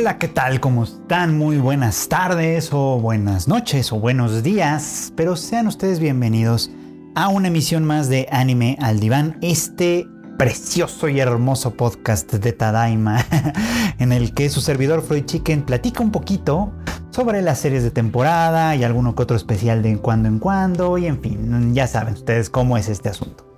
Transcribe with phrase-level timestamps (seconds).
[0.00, 0.60] Hola, ¿qué tal?
[0.60, 1.36] ¿Cómo están?
[1.36, 5.12] Muy buenas tardes o buenas noches o buenos días.
[5.16, 6.70] Pero sean ustedes bienvenidos
[7.16, 10.06] a una emisión más de Anime al Diván, este
[10.38, 13.26] precioso y hermoso podcast de Tadaima,
[13.98, 16.72] en el que su servidor Freud Chicken platica un poquito
[17.10, 21.06] sobre las series de temporada y alguno que otro especial de cuando en cuando y
[21.06, 23.48] en fin, ya saben ustedes cómo es este asunto.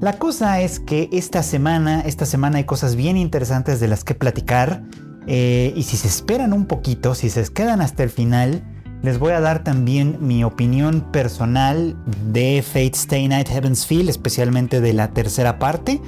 [0.00, 4.14] La cosa es que esta semana, esta semana hay cosas bien interesantes de las que
[4.14, 4.82] platicar.
[5.26, 8.62] Eh, y si se esperan un poquito, si se quedan hasta el final,
[9.02, 14.80] les voy a dar también mi opinión personal de Fate Stay Night Heaven's Feel, especialmente
[14.80, 16.00] de la tercera parte.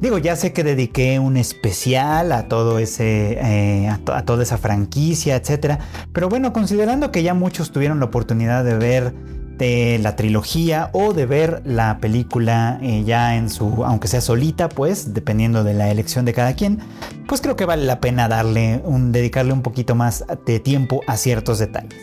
[0.00, 5.36] Digo, ya sé que dediqué un especial a todo ese, eh, a, toda esa franquicia,
[5.36, 5.78] etc.
[6.12, 9.14] Pero bueno, considerando que ya muchos tuvieron la oportunidad de ver
[9.58, 14.68] de la trilogía o de ver la película eh, ya en su, aunque sea solita,
[14.68, 16.80] pues, dependiendo de la elección de cada quien,
[17.28, 21.16] pues creo que vale la pena darle un, dedicarle un poquito más de tiempo a
[21.16, 21.98] ciertos detalles.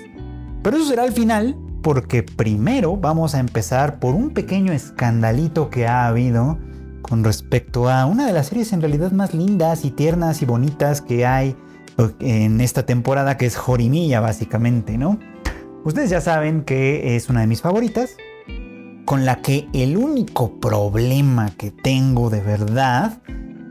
[0.63, 5.87] Pero eso será al final, porque primero vamos a empezar por un pequeño escandalito que
[5.87, 6.57] ha habido
[7.01, 11.01] con respecto a una de las series en realidad más lindas y tiernas y bonitas
[11.01, 11.55] que hay
[12.19, 15.19] en esta temporada, que es Jorimilla, básicamente, ¿no?
[15.83, 18.15] Ustedes ya saben que es una de mis favoritas,
[19.05, 23.19] con la que el único problema que tengo de verdad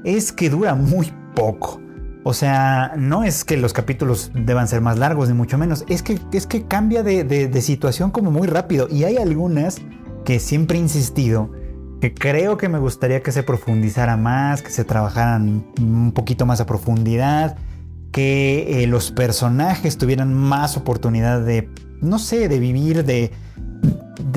[0.05, 1.80] es que dura muy poco.
[2.25, 5.84] O sea, no es que los capítulos deban ser más largos, ni mucho menos.
[5.89, 8.89] Es que, es que cambia de, situación como muy rápido.
[8.91, 9.78] Y hay algunas
[10.24, 11.52] que siempre he insistido
[12.00, 16.61] que creo que me gustaría que se profundizara más, que se trabajaran un poquito más
[16.61, 17.56] a profundidad,
[18.11, 21.69] que eh, los personajes tuvieran más oportunidad de
[22.01, 23.31] no sé, de vivir, de,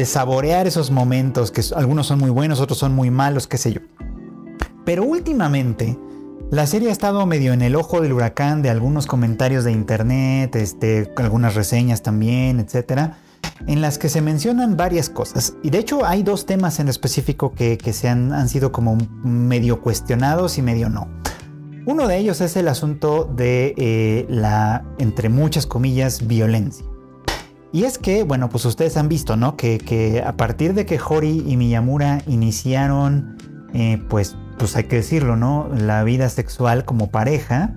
[0.05, 3.81] saborear esos momentos, que algunos son muy buenos, otros son muy malos, qué sé yo.
[4.85, 5.97] Pero últimamente,
[6.51, 10.55] la serie ha estado medio en el ojo del huracán de algunos comentarios de internet,
[10.55, 13.17] este, algunas reseñas también, etcétera,
[13.65, 15.55] en las que se mencionan varias cosas.
[15.63, 19.81] Y de hecho hay dos temas en específico que, se han, han, sido como medio
[19.81, 21.07] cuestionados y medio no.
[21.85, 26.85] Uno de ellos es el asunto de eh, la, entre muchas comillas, violencia.
[27.73, 29.57] Y es que, bueno, pues ustedes han visto, ¿no?
[29.57, 33.35] Que, a partir de que Hori y Miyamura iniciaron,
[33.73, 35.69] eh, pues, pues hay que decirlo, ¿no?
[35.75, 37.73] La vida sexual como pareja,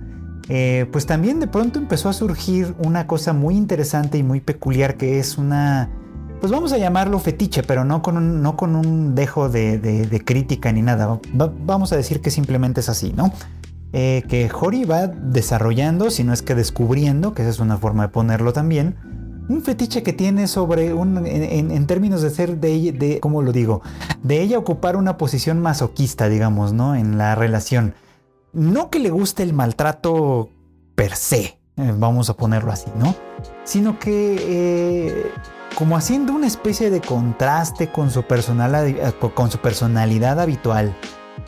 [0.49, 4.97] eh, pues también de pronto empezó a surgir una cosa muy interesante y muy peculiar
[4.97, 5.89] que es una,
[6.39, 10.71] pues vamos a llamarlo fetiche, pero no con un, no con un dejo de, crítica
[10.71, 11.19] ni nada.
[11.33, 13.33] vamos a decir que simplemente es así, ¿no?
[13.93, 18.03] Eh, que Hori va desarrollando, si no es que descubriendo, que esa es una forma
[18.03, 18.95] de ponerlo también,
[19.49, 23.81] un fetiche que tiene sobre un, en, términos de ser de, de, ¿cómo lo digo?
[24.23, 26.95] De ella ocupar una posición masoquista, digamos, ¿no?
[26.95, 27.93] En la relación.
[28.53, 30.49] No que le guste el maltrato
[30.95, 33.15] per se, eh, vamos a ponerlo así, ¿no?
[33.63, 35.31] Sino que eh,
[35.75, 40.97] como haciendo una especie de contraste con su, personalidad, con su personalidad habitual,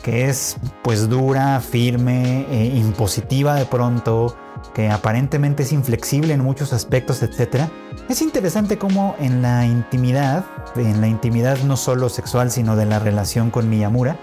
[0.04, 4.36] que es pues dura, firme, e impositiva de pronto,
[4.74, 7.68] que aparentemente es inflexible en muchos aspectos, etc.
[8.08, 10.44] Es interesante cómo en la intimidad,
[10.76, 14.18] en la intimidad no solo sexual, sino de la relación con Miyamura,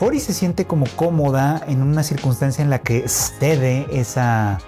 [0.00, 4.58] Hori se siente como cómoda en una circunstancia en la que cede esa,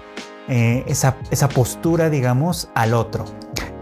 [0.49, 3.23] eh, esa, esa postura, digamos, al otro.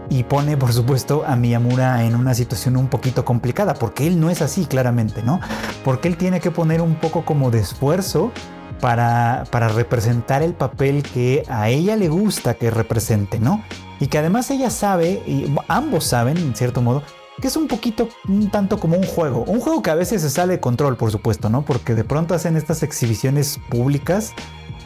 [0.08, 4.30] Y pone, por supuesto, a Miyamura en una situación un poquito complicada, porque él no
[4.30, 5.40] es así, claramente, ¿no?
[5.84, 8.32] Porque él tiene que poner un poco como de esfuerzo
[8.80, 13.62] para, representar el papel que a ella le gusta que represente, ¿no?
[14.00, 17.02] Y que además ella sabe, y ambos saben, en cierto modo,
[17.40, 19.44] que es un poquito, un tanto como un juego.
[19.44, 21.62] Un juego que a veces se sale de control, por supuesto, ¿no?
[21.62, 24.32] Porque de pronto hacen estas exhibiciones públicas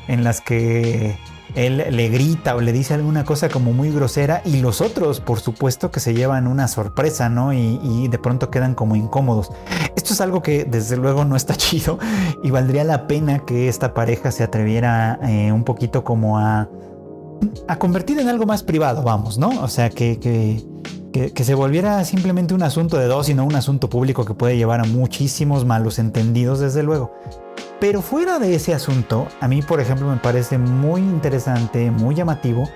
[0.09, 1.16] en las que
[1.54, 5.41] él le grita o le dice alguna cosa como muy grosera y los otros, por
[5.41, 7.53] supuesto, que se llevan una sorpresa, ¿no?
[7.53, 9.50] Y, de pronto quedan como incómodos.
[9.97, 11.98] Esto es algo que desde luego no está chido
[12.43, 16.69] y valdría la pena que esta pareja se atreviera eh, un poquito como a,
[17.69, 19.62] a convertir en algo más privado, vamos, ¿no?
[19.62, 20.64] O sea, que, que,
[21.32, 24.56] que, se volviera simplemente un asunto de dos y no un asunto público que puede
[24.56, 27.12] llevar a muchísimos malos entendidos, desde luego.
[27.80, 32.68] Pero fuera de ese asunto, a mí, por ejemplo, me parece muy interesante, muy llamativo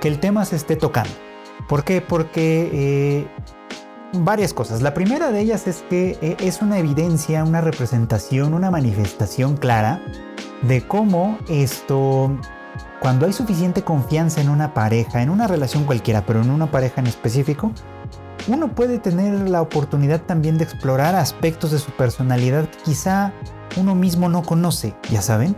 [0.00, 1.12] que el tema se esté tocando.
[1.68, 2.00] ¿Por qué?
[2.00, 3.26] Porque eh,
[4.12, 4.82] varias cosas.
[4.82, 10.00] La primera de ellas es que eh, es una evidencia, una representación, una manifestación clara
[10.62, 12.36] de cómo esto,
[13.00, 17.00] cuando hay suficiente confianza en una pareja, en una relación cualquiera, pero en una pareja
[17.00, 17.72] en específico,
[18.48, 23.32] uno puede tener la oportunidad también de explorar aspectos de su personalidad que quizá
[23.76, 25.56] uno mismo no conoce, ya saben.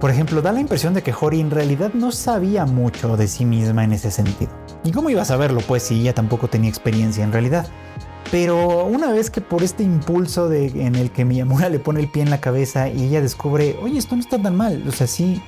[0.00, 3.44] Por ejemplo, da la impresión de que Hori en realidad no sabía mucho de sí
[3.44, 4.52] misma en ese sentido.
[4.84, 5.60] ¿Y cómo iba a saberlo?
[5.60, 7.66] Pues si ella tampoco tenía experiencia en realidad.
[8.30, 12.10] Pero una vez que por este impulso de, en el que Miyamura le pone el
[12.10, 15.06] pie en la cabeza y ella descubre, oye, esto no está tan mal, o sea,
[15.06, 15.40] sí,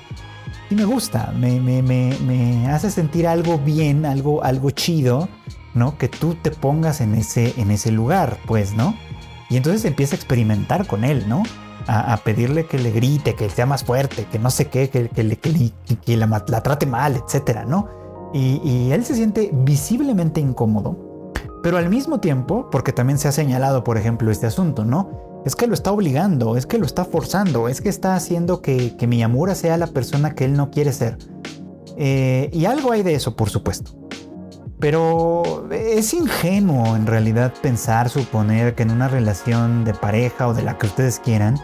[0.68, 5.28] sí me gusta, me, me, me, me hace sentir algo bien, algo, algo chido,
[5.74, 5.98] ¿no?
[5.98, 8.94] Que tú te pongas en ese, en ese lugar, pues, ¿no?
[9.50, 11.42] Y entonces empieza a experimentar con él, ¿no?
[11.88, 15.38] A, pedirle que le grite, que sea más fuerte, que no sé qué, que, que,
[16.04, 17.88] que, la, trate mal, etcétera, ¿no?
[18.34, 21.06] Y, y él se siente visiblemente incómodo
[21.66, 25.42] pero al mismo tiempo, porque también se ha señalado, por ejemplo, este asunto, ¿no?
[25.44, 28.96] Es que lo está obligando, es que lo está forzando, es que está haciendo que,
[28.96, 31.18] que Miyamura sea la persona que él no quiere ser.
[31.96, 33.98] Eh, y algo hay de eso, por supuesto.
[34.78, 40.62] Pero es ingenuo en realidad pensar, suponer que en una relación de pareja o de
[40.62, 41.58] la que ustedes quieran,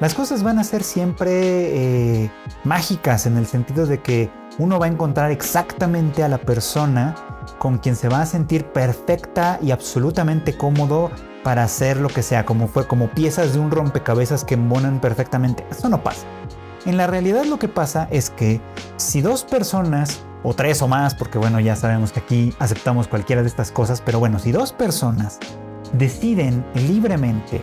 [0.00, 2.30] las cosas van a ser siempre eh,
[2.64, 7.14] mágicas en el sentido de que uno va a encontrar exactamente a la persona
[7.58, 11.10] con quien se va a sentir perfecta y absolutamente cómodo
[11.42, 15.64] para hacer lo que sea, como fue como piezas de un rompecabezas que embonan perfectamente.
[15.70, 16.26] Eso no pasa.
[16.86, 18.60] En la realidad lo que pasa es que
[18.96, 23.42] si dos personas, o tres o más, porque bueno, ya sabemos que aquí aceptamos cualquiera
[23.42, 25.38] de estas cosas, pero bueno, si dos personas
[25.92, 27.62] deciden libremente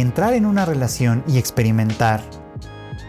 [0.00, 2.22] entrar en una relación y experimentar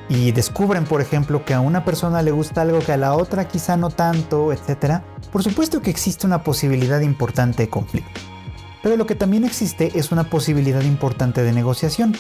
[0.10, 3.48] y descubren, por ejemplo, que a una persona le gusta algo que a la otra
[3.48, 5.02] quizá no tanto, etc.,
[5.32, 8.22] por supuesto que existe una posibilidad importante de conflicto.
[8.84, 12.16] Pero lo que también existe es una posibilidad importante de negociación.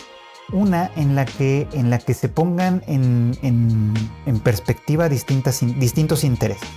[0.51, 6.68] Una en la que, en la que se pongan en, en, perspectiva distintas, distintos intereses.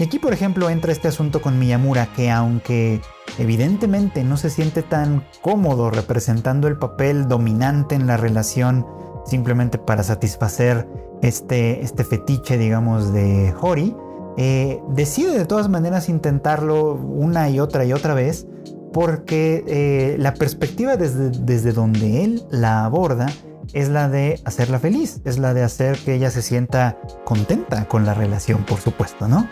[0.00, 3.02] Y aquí, por ejemplo, entra este asunto con Miyamura, que aunque
[3.38, 8.86] evidentemente no se siente tan cómodo representando el papel dominante en la relación
[9.26, 10.88] simplemente para satisfacer
[11.20, 13.94] este, este fetiche, digamos, de Hori,
[14.38, 18.46] eh, decide de todas maneras intentarlo una y otra y otra vez
[18.94, 23.26] porque eh, la perspectiva desde, desde donde él la aborda
[23.74, 28.06] es la de hacerla feliz, es la de hacer que ella se sienta contenta con
[28.06, 29.46] la relación, por supuesto, ¿no?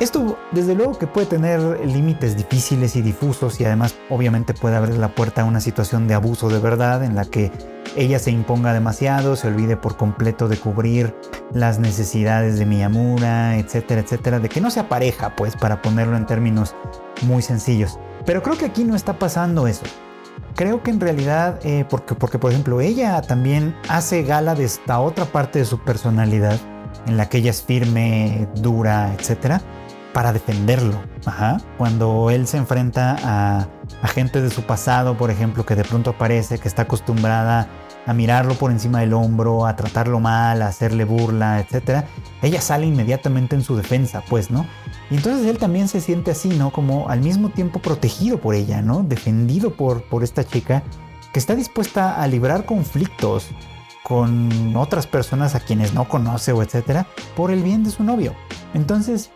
[0.00, 4.96] Esto desde luego que puede tener límites difíciles y difusos y además obviamente puede abrir
[4.96, 7.52] la puerta a una situación de abuso de verdad en la que
[7.94, 11.14] ella se imponga demasiado, se olvide por completo de cubrir
[11.52, 16.26] las necesidades de Miyamura, etcétera, etcétera, de que no sea pareja, pues para ponerlo en
[16.26, 16.74] términos
[17.22, 18.00] muy sencillos.
[18.26, 19.84] Pero creo que aquí no está pasando eso.
[20.56, 24.98] Creo que en realidad, eh, porque, porque por ejemplo ella también hace gala de esta
[24.98, 26.58] otra parte de su personalidad,
[27.06, 29.62] en la que ella es firme, dura, etcétera
[30.14, 31.02] para defenderlo.
[31.26, 31.58] Ajá.
[31.76, 33.68] Cuando él se enfrenta a,
[34.08, 37.68] gente de su pasado, por ejemplo, que de pronto aparece, que está acostumbrada
[38.06, 42.04] a mirarlo por encima del hombro, a tratarlo mal, a hacerle burla, etc.
[42.42, 44.66] Ella sale inmediatamente en su defensa, pues, ¿no?
[45.10, 46.70] Y entonces él también se siente así, ¿no?
[46.70, 49.02] Como al mismo tiempo protegido por ella, ¿no?
[49.02, 50.82] Defendido por, por esta chica
[51.32, 53.48] que está dispuesta a librar conflictos
[54.04, 58.34] con otras personas a quienes no conoce o etcétera por el bien de su novio.
[58.74, 59.30] Entonces,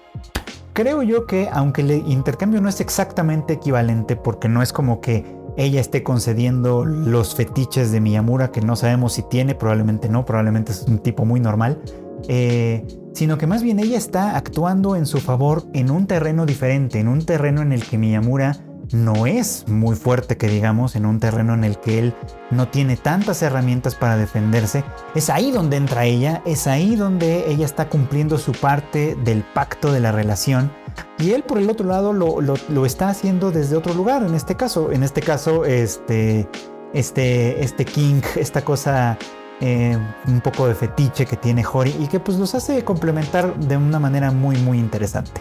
[0.79, 5.25] creo yo que aunque el intercambio no es exactamente equivalente porque no es como que
[5.57, 10.71] ella esté concediendo los fetiches de Miyamura que no sabemos si tiene, probablemente no, probablemente
[10.71, 11.83] es un tipo muy normal,
[12.29, 17.01] eh, sino que más bien ella está actuando en su favor en un terreno diferente,
[17.01, 18.57] en un terreno en el que Miyamura
[18.93, 22.15] no es muy fuerte que digamos en un terreno en el que él
[22.51, 24.85] no tiene tantas herramientas para defenderse.
[25.15, 29.93] Es ahí donde entra ella, es ahí donde ella está cumpliendo su parte del pacto
[29.93, 30.73] de la relación.
[31.19, 34.93] Y él por el otro lado lo, está haciendo desde otro lugar, en este caso,
[34.93, 36.49] en este caso, este,
[36.95, 39.19] este, este King, esta cosa
[39.61, 43.77] eh, un poco de fetiche que tiene Hori y que pues los hace complementar de
[43.77, 45.41] una manera muy muy interesante.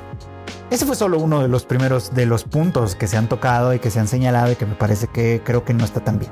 [0.70, 3.80] Ese fue solo uno de los primeros de los puntos que se han tocado y
[3.80, 6.32] que se han señalado y que me parece que creo que no está tan bien.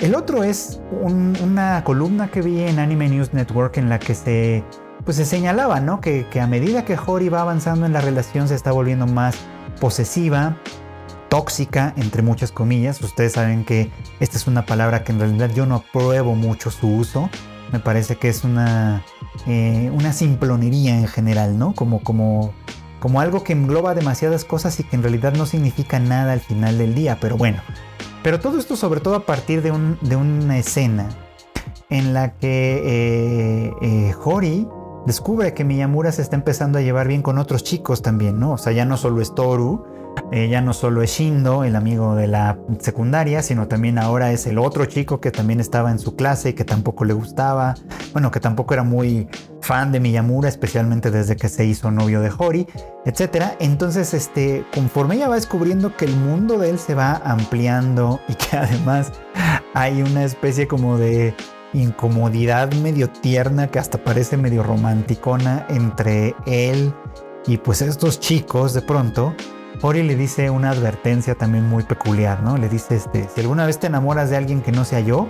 [0.00, 4.64] El otro es una columna que vi en Anime News Network en la que se,
[5.04, 6.00] pues se señalaba ¿no?
[6.00, 9.36] que, que a medida que Hori va avanzando en la relación se está volviendo más
[9.80, 10.56] posesiva,
[11.28, 13.00] tóxica, entre muchas comillas.
[13.02, 16.88] Ustedes saben que esta es una palabra que en realidad yo no apruebo mucho su
[16.88, 17.30] uso.
[17.70, 19.04] Me parece que es una,
[19.46, 21.72] eh, una simplonería en general, ¿no?
[21.72, 22.52] Como, como
[23.04, 26.78] como algo que engloba demasiadas cosas y que en realidad no significa nada al final
[26.78, 27.60] del día, pero bueno.
[28.22, 31.10] Pero todo esto sobre todo a partir de, una escena
[31.90, 34.66] en la que eh, eh, Hori
[35.04, 38.52] descubre que Miyamura se está empezando a llevar bien con otros chicos también, ¿no?
[38.52, 39.84] O sea, ya no solo es Toru,
[40.32, 44.58] Ella no solo es Shindo, el amigo de la secundaria, sino también ahora es el
[44.58, 47.74] otro chico que también estaba en su clase y que tampoco le gustaba.
[48.12, 49.28] Bueno, que tampoco era muy
[49.60, 52.66] fan de Miyamura, especialmente desde que se hizo novio de Hori,
[53.04, 53.54] etc.
[53.60, 58.34] Entonces, este, conforme ella va descubriendo que el mundo de él se va ampliando y
[58.34, 59.12] que además
[59.74, 61.34] hay una especie como de
[61.72, 66.94] incomodidad medio tierna que hasta parece medio romanticona entre él
[67.46, 69.34] y pues estos chicos de pronto,
[69.86, 72.56] Ori le dice una advertencia también muy peculiar, ¿no?
[72.56, 75.28] Le dice, este, si alguna vez te enamoras de alguien que no sea yo,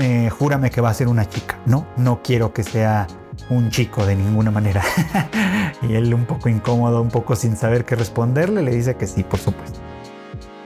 [0.00, 1.86] eh, júrame que va a ser una chica, ¿no?
[1.96, 3.06] No quiero que sea
[3.50, 4.82] un chico de ninguna manera.
[5.88, 9.22] y él un poco incómodo, un poco sin saber qué responderle, le dice que sí,
[9.22, 9.78] por supuesto.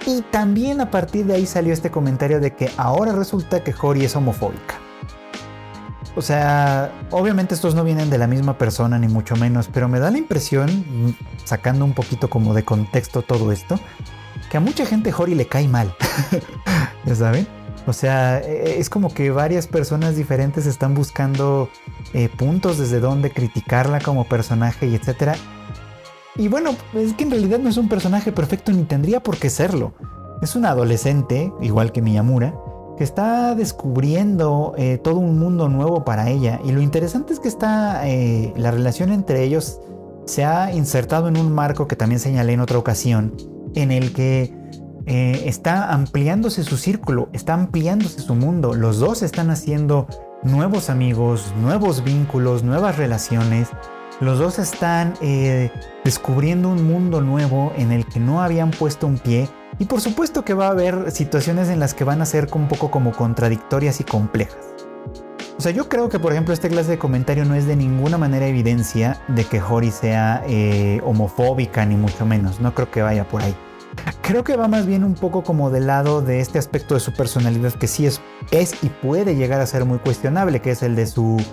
[0.06, 4.06] Y también a partir de ahí salió este comentario de que ahora resulta que Hori
[4.06, 4.76] es homofóbica.
[6.14, 9.98] O sea, obviamente estos no vienen de la misma persona ni mucho menos, pero me
[9.98, 13.80] da la impresión, sacando un poquito como de contexto todo esto,
[14.50, 15.94] que a mucha gente Hori le cae mal.
[17.06, 17.46] ¿Ya saben?
[17.86, 21.70] O sea, e, es como que varias personas diferentes están buscando
[22.12, 25.34] eh, puntos desde donde criticarla como personaje y etcétera.
[26.36, 29.50] Y bueno, es que en realidad no es un personaje perfecto ni tendría por qué
[29.50, 29.94] serlo.
[30.42, 32.54] Es un adolescente, igual que Miyamura,
[32.96, 36.60] que está descubriendo eh, todo un mundo nuevo para ella.
[36.64, 39.80] Y lo interesante es que está, eh, la relación entre ellos
[40.24, 43.34] se ha insertado en un marco que también señalé en otra ocasión,
[43.74, 44.54] en el que
[45.06, 48.74] eh, está ampliándose su círculo, está ampliándose su mundo.
[48.74, 50.06] Los dos están haciendo
[50.42, 53.68] nuevos amigos, nuevos vínculos, nuevas relaciones.
[54.20, 55.14] Los dos están
[56.04, 59.48] descubriendo un mundo nuevo en el que no habían puesto un pie
[59.82, 62.68] y por supuesto que va a haber situaciones en las que van a ser un
[62.68, 64.64] poco como contradictorias y complejas.
[65.58, 68.16] O sea, yo creo que por ejemplo esta clase de comentario no es de ninguna
[68.16, 73.26] manera evidencia de que Hori sea eh, homofóbica ni mucho menos, no creo que vaya
[73.26, 73.56] por ahí.
[74.20, 77.12] Creo que va más bien un poco como del lado de este aspecto de su
[77.12, 78.20] personalidad que sí es,
[78.52, 81.44] es y puede llegar a ser muy cuestionable, que es el de su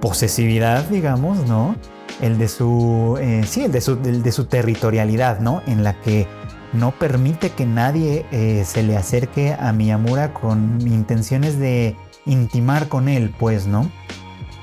[0.00, 1.76] posesividad, digamos, ¿no?
[2.22, 5.60] El de su, eh, sí, el de su, el de su territorialidad, ¿no?
[5.66, 6.26] En la que
[6.74, 13.08] no permite que nadie eh, se le acerque a Miyamura con intenciones de intimar con
[13.08, 13.90] él, pues, ¿no?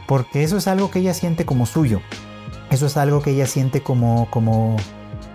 [0.08, 2.02] Porque eso es algo que ella siente como suyo.
[2.70, 4.78] Eso es algo que ella siente como, como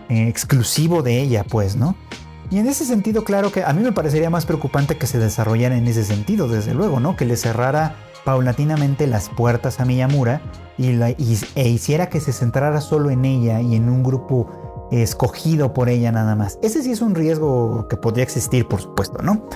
[0.08, 1.96] eh, exclusivo de ella, pues, ¿no?
[2.50, 5.76] Y en ese sentido, claro que a mí me parecería más preocupante que se desarrollara
[5.76, 7.16] en ese sentido, desde luego, ¿no?
[7.16, 10.40] Que le cerrara paulatinamente las puertas a Miyamura
[10.78, 10.98] y,
[11.54, 16.12] e hiciera que se centrara solo en ella y en un grupo escogido por ella
[16.12, 16.58] nada más.
[16.62, 19.48] Ese sí es un riesgo que podría existir, por supuesto, ¿no?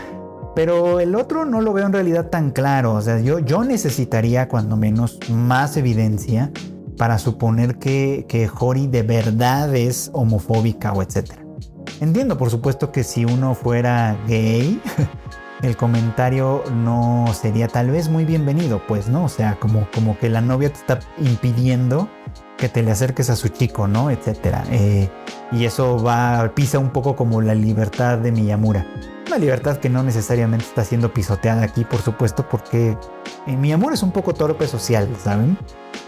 [0.55, 2.95] Pero el otro no lo veo en realidad tan claro.
[2.95, 6.51] O sea, yo, yo necesitaría cuando menos más evidencia
[6.97, 11.43] para suponer que, que Hori de verdad es homofóbica o etcétera.
[12.01, 14.81] Entiendo, por supuesto, que si uno fuera gay,
[15.63, 19.25] el comentario no sería tal vez muy bienvenido, pues, ¿no?
[19.25, 22.09] O sea, como, como que la novia te está impidiendo
[22.61, 24.11] que te le acerques a su chico, ¿no?
[24.11, 24.65] Etcétera.
[24.71, 25.09] Eh,
[25.51, 26.05] y eso
[26.55, 28.87] pisa un poco como la libertad de Miyamura.
[29.27, 32.97] Una libertad que no necesariamente está siendo pisoteada aquí, por supuesto, porque
[33.47, 35.57] eh, Miyamura es un poco torpe social, ¿saben?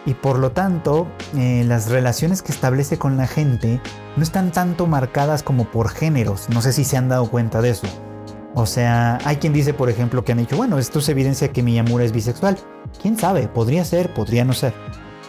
[0.04, 1.06] Y por lo tanto,
[1.36, 3.80] eh, las relaciones que establece con la gente
[4.16, 6.48] no están tanto marcadas como por géneros.
[6.50, 7.86] No sé si se han dado cuenta de eso.
[8.54, 11.62] O sea, hay quien dice, por ejemplo, que han dicho, bueno, esto es evidencia que
[11.62, 12.58] Miyamura es bisexual.
[13.00, 13.48] ¿Quién sabe?
[13.48, 14.74] Podría ser, podría no ser.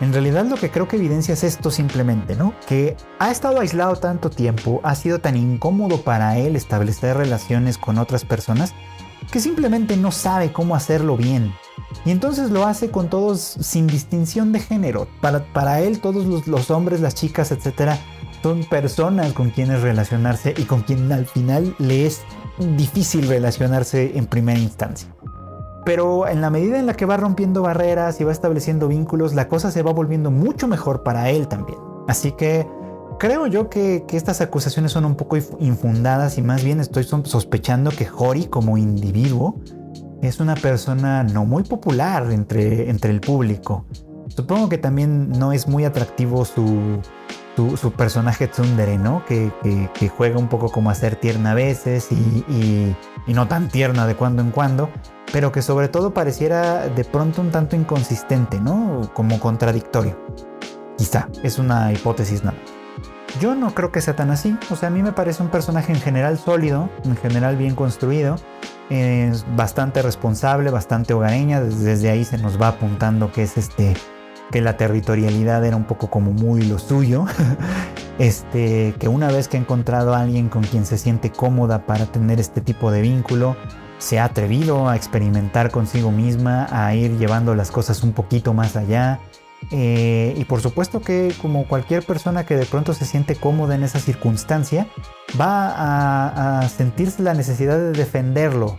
[0.02, 2.54] En realidad lo que creo que evidencia es esto simplemente, ¿no?
[2.68, 7.98] Que ha estado aislado tanto tiempo, ha sido tan incómodo para él establecer relaciones con
[7.98, 8.74] otras personas,
[9.32, 11.54] que simplemente no sabe cómo hacerlo bien.
[12.06, 15.08] Y entonces lo hace con todos sin distinción de género.
[15.22, 17.98] Para, para él todos los, los hombres, las chicas, etcétera,
[18.42, 22.22] son personas con quienes relacionarse y con quien al final le es
[22.60, 25.08] difícil relacionarse en primera instancia.
[25.86, 29.48] Pero en la medida en la que va rompiendo barreras y va estableciendo vínculos, la
[29.48, 31.80] cosa se va volviendo mucho mejor para él también.
[32.08, 32.68] Así que
[33.20, 38.08] creo yo que, estas acusaciones son un poco infundadas y más bien estoy sospechando que
[38.16, 39.60] Hori como individuo
[40.22, 43.86] es una persona no muy popular entre, entre el público.
[44.30, 47.02] Supongo que también no es muy atractivo su,
[47.56, 49.24] su, personaje Tsundere, ¿no?
[49.26, 49.52] Que,
[50.16, 52.96] juega un poco como a ser tierna a veces y,
[53.28, 54.90] y no tan tierna de cuando en cuando
[55.34, 59.10] pero que sobre todo pareciera de pronto un tanto inconsistente, ¿no?
[59.16, 60.16] Como contradictorio.
[60.96, 62.58] Quizá, es una hipótesis nada.
[63.42, 65.92] Yo no creo que sea tan así, o sea, a mí me parece un personaje
[65.92, 68.36] en general sólido, en general bien construido,
[68.92, 73.96] es bastante responsable, bastante hogareña, desde ahí se nos va apuntando que es este
[74.52, 77.26] que la territorialidad era un poco como muy lo suyo.
[78.20, 82.06] este, que una vez que ha encontrado a alguien con quien se siente cómoda para
[82.06, 83.56] tener este tipo de vínculo,
[83.98, 88.76] se ha atrevido a experimentar consigo misma, a ir llevando las cosas un poquito más
[88.76, 89.20] allá.
[89.72, 93.84] Eh, y por supuesto que como cualquier persona que de pronto se siente cómoda en
[93.84, 94.88] esa circunstancia,
[95.40, 98.78] va a, a sentirse la necesidad de defenderlo,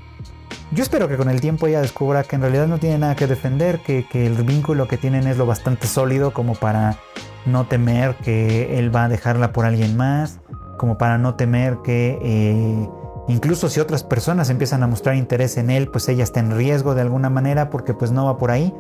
[0.75, 3.27] yo espero que con el tiempo ella descubra que en realidad no tiene nada que
[3.27, 6.99] defender, que, el vínculo que tienen es lo bastante sólido como para
[7.47, 10.41] no temer que él va a dejarla por alguien más,
[10.77, 12.89] como para no temer que eh,
[13.29, 16.95] incluso si otras personas empiezan a mostrar interés en él, pues ella está en riesgo
[16.95, 18.75] de alguna manera porque pues no va por ahí.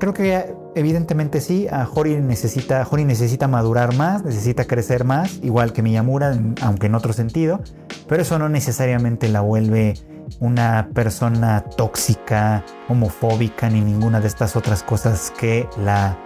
[0.00, 5.72] Creo que evidentemente sí, a Hori necesita, Hori necesita madurar más, necesita crecer más, igual
[5.72, 7.60] que Miyamura, aunque en otro sentido,
[8.06, 9.94] pero eso no necesariamente la vuelve
[10.40, 16.18] una persona tóxica, homofóbica, ni ninguna de estas otras cosas que la,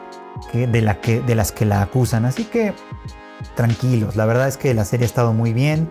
[0.52, 2.24] de las que la acusan.
[2.24, 2.74] Así que
[3.54, 5.90] tranquilos, la verdad es que la serie ha estado muy bien.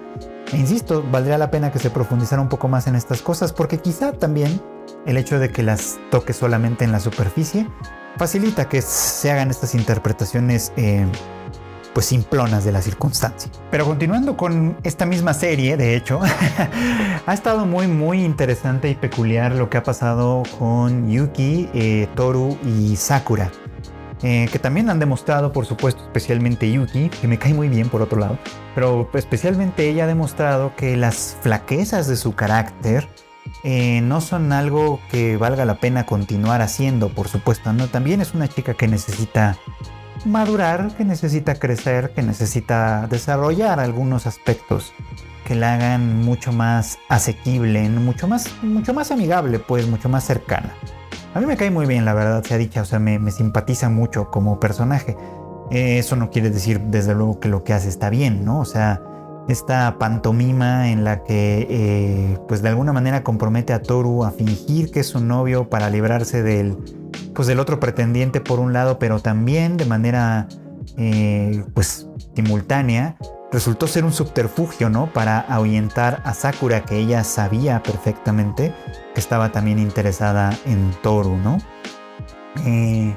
[0.53, 3.79] E insisto, valdría la pena que se profundizara un poco más en estas cosas porque
[3.79, 4.61] quizá también
[5.05, 7.67] el hecho de que las toque solamente en la superficie
[8.17, 11.05] facilita que se hagan estas interpretaciones eh,
[11.93, 13.51] pues simplonas de la circunstancia.
[13.69, 16.19] Pero continuando con esta misma serie, de hecho,
[17.25, 22.57] ha estado muy muy interesante y peculiar lo que ha pasado con Yuki, eh, Toru
[22.65, 23.51] y Sakura.
[24.23, 28.03] Eh, que también han demostrado, por supuesto, especialmente Yuki, que me cae muy bien por
[28.03, 28.37] otro lado,
[28.75, 33.07] pero especialmente ella ha demostrado que las flaquezas de su carácter
[33.63, 38.35] eh, no son algo que valga la pena continuar haciendo, por supuesto, no, también es
[38.35, 39.57] una chica que necesita
[40.25, 44.93] madurar, que necesita crecer, que necesita desarrollar algunos aspectos
[45.45, 50.73] que la hagan mucho más asequible, mucho más, mucho más amigable, pues mucho más cercana.
[51.33, 53.89] A mí me cae muy bien, la verdad, se ha dicho, o sea, me, simpatiza
[53.89, 55.15] mucho como personaje.
[55.71, 58.59] Eso no quiere decir, desde luego, que lo que hace está bien, ¿no?
[58.59, 59.01] O sea,
[59.47, 64.91] esta pantomima en la que, eh, pues de alguna manera compromete a Toru a fingir
[64.91, 66.77] que es su novio para librarse del,
[67.33, 70.47] pues del otro pretendiente por un lado, pero también de manera
[70.97, 73.17] eh, pues simultánea,
[73.51, 75.11] resultó ser un subterfugio, ¿no?
[75.11, 78.73] Para ahuyentar a Sakura, que ella sabía perfectamente
[79.13, 81.57] que estaba también interesada en Toru, ¿no?
[82.65, 83.13] Eh,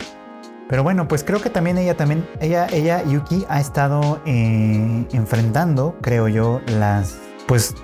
[0.69, 5.97] pero bueno, pues creo que también ella también, ella, ella, Yuki, ha estado eh, enfrentando,
[6.01, 7.75] creo yo, las, pues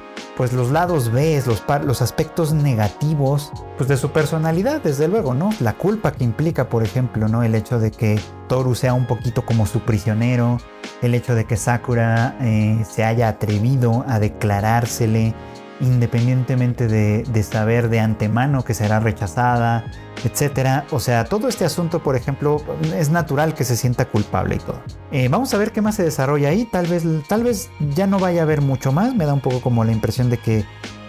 [0.40, 5.50] pues los lados B, los, los aspectos negativos pues de su personalidad, desde luego, ¿no?
[5.60, 7.42] La culpa que implica, por ejemplo, ¿no?
[7.42, 10.56] El hecho de que Toru sea un poquito como su prisionero,
[11.02, 15.34] el hecho de que Sakura eh, se haya atrevido a declarársele
[15.80, 19.84] independientemente de, saber de antemano que será rechazada,
[20.24, 20.84] etcétera.
[20.90, 22.62] O sea, todo este asunto, por ejemplo,
[22.96, 24.80] es natural que se sienta culpable y todo.
[25.10, 26.66] Eh, vamos a ver qué más se desarrolla ahí.
[26.70, 29.14] Tal vez, tal vez ya no vaya a haber mucho más.
[29.14, 30.64] Me da un poco como la impresión de que,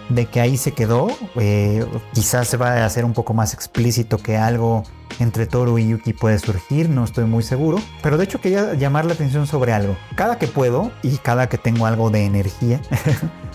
[0.08, 1.08] de que ahí se quedó.
[1.36, 4.84] Eh, quizás se va a hacer un poco más explícito que algo
[5.20, 7.78] entre Toru y Yuki puede surgir, no estoy muy seguro.
[8.02, 9.96] Pero de hecho quería llamar la atención sobre algo.
[10.14, 12.80] Cada que puedo y cada que tengo algo de energía,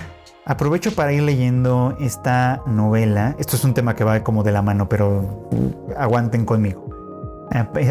[0.49, 3.35] Aprovecho para ir leyendo esta novela.
[3.37, 5.49] Esto es un tema que va como de la mano, pero
[5.97, 6.85] aguanten conmigo.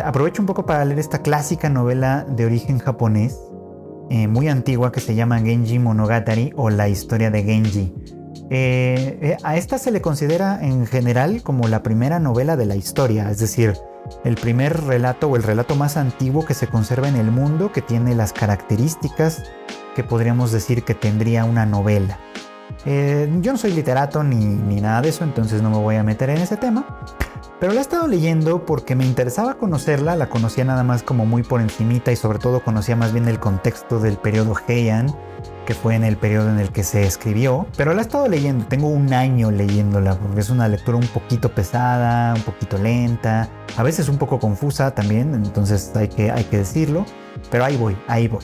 [0.03, 3.39] Aprovecho un poco para leer esta clásica novela de origen japonés,
[4.09, 7.95] eh, muy antigua, que se llama Genji Monogatari o La historia de Genji.
[8.49, 12.77] Eh, eh, a esta se le considera en general como la primera novela de la
[12.77, 13.75] historia, es decir,
[14.25, 17.83] el primer relato o el relato más antiguo que se conserva en el mundo que
[17.83, 19.43] tiene las características
[19.95, 22.19] que podríamos decir que tendría una novela.
[22.85, 26.03] Eh, yo no soy literato ni, ni nada de eso, entonces no me voy a
[26.03, 26.85] meter en ese tema.
[27.59, 31.43] Pero la he estado leyendo porque me interesaba conocerla, la conocía nada más como muy
[31.43, 35.07] por encimita y sobre todo conocía más bien el contexto del periodo Heian,
[35.65, 37.67] que fue en el periodo en el que se escribió.
[37.77, 41.51] Pero la he estado leyendo, tengo un año leyéndola porque es una lectura un poquito
[41.51, 46.59] pesada, un poquito lenta, a veces un poco confusa también, entonces hay que, hay que
[46.59, 47.07] decirlo.
[47.51, 48.43] Pero ahí voy, ahí voy.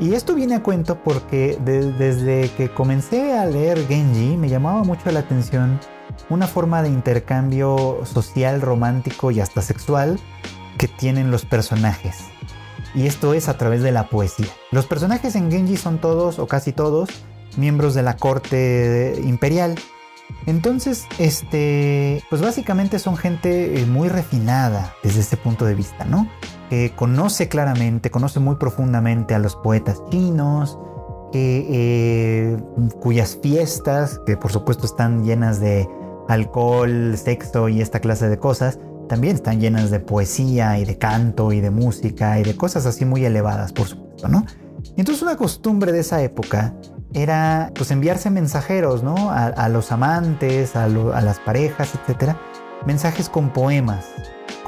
[0.00, 5.10] Y esto viene a cuento porque desde que comencé a leer Genji me llamaba mucho
[5.10, 5.78] la atención
[6.30, 10.18] una forma de intercambio social, romántico y hasta sexual
[10.78, 12.16] que tienen los personajes.
[12.94, 14.48] Y esto es a través de la poesía.
[14.70, 17.10] Los personajes en Genji son todos o casi todos
[17.58, 19.76] miembros de la corte imperial.
[20.46, 26.28] Entonces, este, pues básicamente son gente eh, muy refinada desde este punto de vista, ¿no?
[26.70, 30.78] que conoce claramente, conoce muy profundamente a los poetas chinos,
[31.34, 32.56] eh,
[33.00, 35.88] cuyas fiestas, que por supuesto están llenas de
[36.28, 41.52] alcohol, sexo y esta clase de cosas, también están llenas de poesía y de canto
[41.52, 44.46] y de música y de cosas así muy elevadas, por supuesto, ¿no?
[44.96, 46.74] Entonces una costumbre de esa época
[47.14, 49.30] era pues enviarse mensajeros, ¿no?
[49.30, 52.36] A, los amantes, a, las parejas, etcétera,
[52.86, 54.06] mensajes con poemas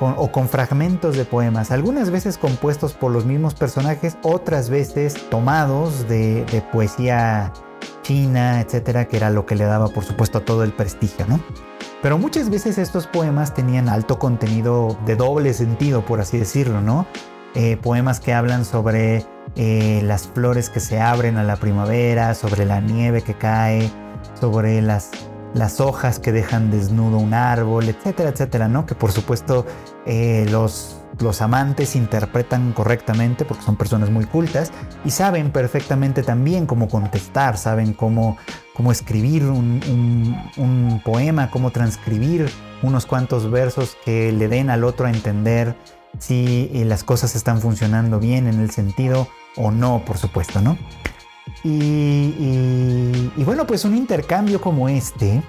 [0.00, 6.08] o con fragmentos de poemas, algunas veces compuestos por los mismos personajes, otras veces tomados
[6.08, 7.52] de, poesía
[8.02, 11.40] china, etcétera, que era lo que le daba, por supuesto, todo el prestigio, ¿no?
[12.02, 17.06] Pero muchas veces estos poemas tenían alto contenido de doble sentido, por así decirlo, ¿no?
[17.54, 19.24] Eh, poemas que hablan sobre
[19.56, 23.90] eh, las flores que se abren a la primavera, sobre la nieve que cae,
[24.40, 25.10] sobre las,
[25.54, 28.86] las hojas que dejan desnudo un árbol, etcétera, etcétera, ¿no?
[28.86, 29.66] Que por supuesto
[30.06, 34.72] eh, los los amantes interpretan correctamente porque son personas muy cultas
[35.04, 38.36] y saben perfectamente también cómo contestar, saben cómo,
[38.74, 42.50] cómo escribir un, poema, cómo transcribir
[42.82, 45.76] unos cuantos versos que le den al otro a entender
[46.18, 50.76] si eh, las cosas están funcionando bien en el sentido o no, por supuesto, ¿no?
[51.64, 55.42] Y, y bueno, pues un intercambio como este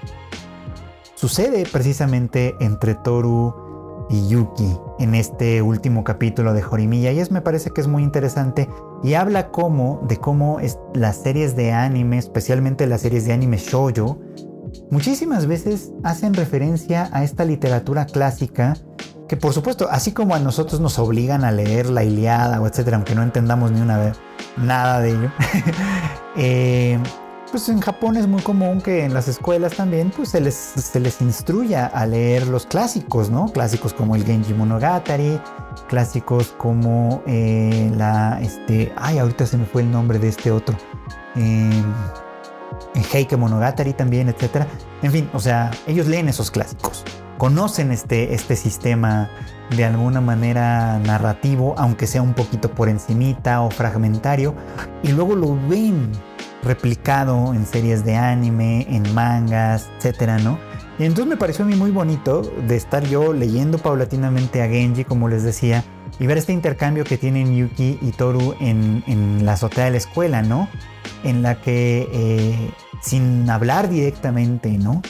[1.14, 3.64] sucede precisamente entre Toru
[4.10, 8.02] y Yuki en este último capítulo de Horimiya y es me parece que es muy
[8.02, 8.68] interesante
[9.02, 10.58] y habla como de cómo
[10.94, 14.18] las series de anime, especialmente las series de anime shoujo,
[14.90, 18.74] muchísimas veces hacen referencia a esta literatura clásica
[19.28, 22.96] que por supuesto, así como a nosotros nos obligan a leer la Iliada o etcétera,
[22.96, 24.18] aunque no entendamos ni una vez
[24.56, 25.30] nada de ello,
[26.36, 26.98] eh,
[27.50, 30.98] pues en Japón es muy común que en las escuelas también pues se les, se
[30.98, 33.46] les instruya a leer los clásicos, ¿no?
[33.46, 35.40] Clásicos como el Genji Monogatari,
[35.88, 40.76] clásicos como eh, la, este, ay, ahorita se me fue el nombre de este otro,
[41.36, 41.82] eh,
[43.12, 44.66] Heike Monogatari también, etcétera.
[45.02, 47.04] En fin, o sea, ellos leen esos clásicos,
[47.38, 49.30] conocen este, este sistema
[49.76, 54.54] de alguna manera narrativo, aunque sea un poquito por encimita o fragmentario,
[55.02, 56.12] y luego lo ven
[56.62, 60.58] replicado en series de anime, en mangas, etcétera, ¿no?
[60.98, 65.04] Y entonces me pareció a mí muy bonito de estar yo leyendo paulatinamente a Genji,
[65.04, 65.84] como les decía,
[66.18, 70.42] y ver este intercambio que tienen Yuki y Toru en, la azotea de la escuela,
[70.42, 70.68] ¿no?
[71.24, 72.70] En la que, eh,
[73.02, 75.02] sin hablar directamente, ¿no?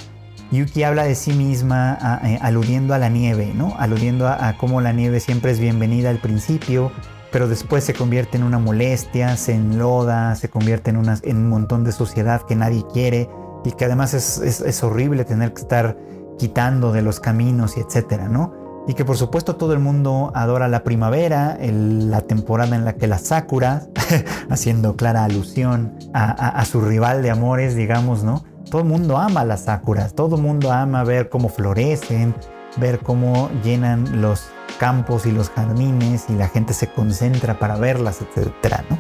[0.55, 3.75] Yuki habla de sí misma eh, aludiendo a la nieve, ¿no?
[3.79, 6.93] Aludiendo a, cómo la nieve siempre es bienvenida al principio,
[7.33, 11.91] pero después se convierte en una molestia, se enloda, se convierte en, un montón de
[11.91, 13.29] suciedad que nadie quiere
[13.65, 15.99] y que además es, horrible tener que estar
[16.39, 18.55] quitando de los caminos y etcétera, ¿no?
[18.87, 23.09] Y que por supuesto todo el mundo adora la primavera, la temporada en la que
[23.09, 23.87] la Sakura,
[24.51, 28.45] haciendo clara alusión a, su rival de amores, digamos, ¿no?
[28.75, 32.35] Todo el mundo ama las Sakuras, todo el mundo ama ver cómo florecen,
[32.77, 34.49] ver cómo llenan los
[34.81, 38.99] campos y los jardines y la gente se concentra para verlas, etcétera, ¿no?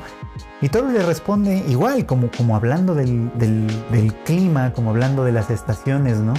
[0.61, 3.33] Y Toro le responde igual, como, como hablando del,
[4.25, 6.35] clima, como hablando de las estaciones, ¿no?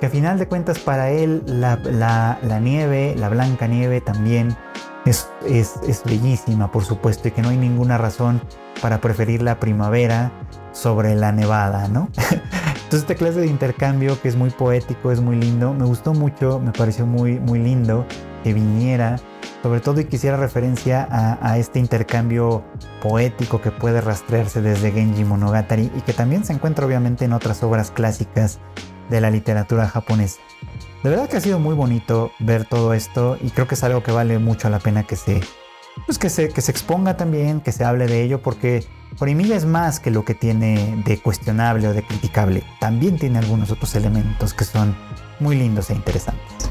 [0.00, 4.56] Que a final de cuentas para él la, nieve, la blanca nieve también
[5.06, 8.42] es, es, bellísima, por supuesto, y que no hay ninguna razón
[8.80, 10.32] para preferir la primavera
[10.72, 12.08] sobre la nevada, ¿no?
[12.92, 16.60] Entonces esta clase de intercambio que es muy poético, es muy lindo, me gustó mucho,
[16.60, 18.04] me pareció muy, muy lindo
[18.44, 19.18] que viniera,
[19.62, 22.62] sobre todo y quisiera referencia a, este intercambio
[23.00, 27.62] poético que puede rastrearse desde Genji Monogatari y que también se encuentra obviamente en otras
[27.62, 28.58] obras clásicas
[29.08, 30.42] de la literatura japonesa.
[31.02, 34.02] De verdad que ha sido muy bonito ver todo esto y creo que es algo
[34.02, 35.40] que vale mucho la pena que se,
[36.06, 38.84] pues que se, que se exponga también, que se hable de ello, porque
[39.18, 42.62] Horimiya es más que lo que tiene de cuestionable o de criticable.
[42.80, 44.96] También tiene algunos otros elementos que son
[45.40, 46.70] muy lindos e interesantes.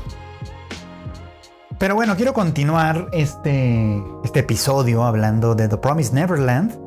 [1.77, 6.77] Pero bueno, quiero continuar este, este episodio hablando de The Promised Neverland.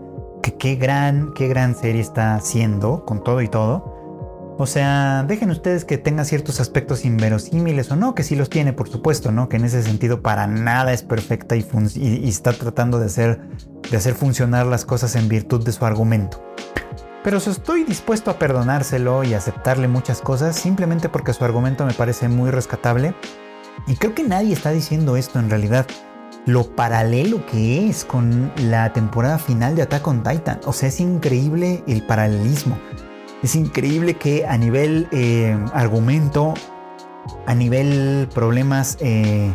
[0.42, 3.93] Que qué gran, qué gran serie está haciendo con todo y todo.
[4.56, 8.72] O sea, dejen ustedes que tenga ciertos aspectos inverosímiles o no, que sí los tiene,
[8.72, 9.48] por supuesto, ¿no?
[9.48, 13.40] Que en ese sentido para nada es perfecta y, está tratando de hacer,
[13.90, 16.40] de hacer funcionar las cosas en virtud de su argumento.
[17.24, 21.94] Pero si estoy dispuesto a perdonárselo y aceptarle muchas cosas simplemente porque su argumento me
[21.94, 23.14] parece muy rescatable
[23.88, 25.86] y creo que nadie está diciendo esto en realidad.
[26.46, 30.60] Lo paralelo que es con la temporada final de Attack on Titan.
[30.66, 32.78] O sea, es increíble el paralelismo.
[33.44, 36.54] Es increíble que a nivel eh, argumento,
[37.44, 39.52] a nivel problemas eh,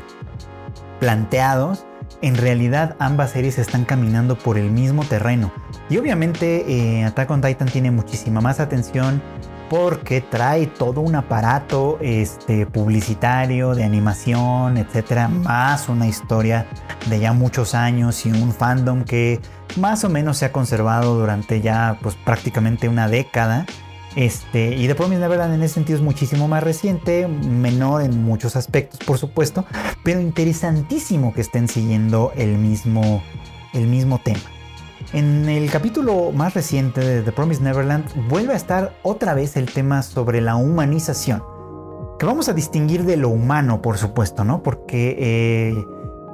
[0.99, 1.87] planteados,
[2.21, 5.51] en realidad ambas series están caminando por el mismo terreno.
[5.89, 9.23] Y obviamente eh, Attack on Titan tiene muchísima más atención,
[9.69, 16.65] porque trae todo un aparato este, publicitario, de animación, etcétera, más una historia
[17.07, 19.39] de ya muchos años y un fandom que
[19.77, 23.65] más o menos se ha conservado durante ya pues, prácticamente una década.
[24.15, 28.55] Este, y The Promised Neverland en ese sentido es muchísimo más reciente, menor en muchos
[28.55, 29.65] aspectos, por supuesto,
[30.03, 33.23] pero interesantísimo que estén siguiendo el mismo,
[33.73, 34.41] el mismo tema.
[35.13, 39.71] En el capítulo más reciente de The Promised Neverland vuelve a estar otra vez el
[39.71, 41.43] tema sobre la humanización,
[42.19, 44.61] que vamos a distinguir de lo humano, por supuesto, ¿no?
[44.61, 45.85] Porque eh,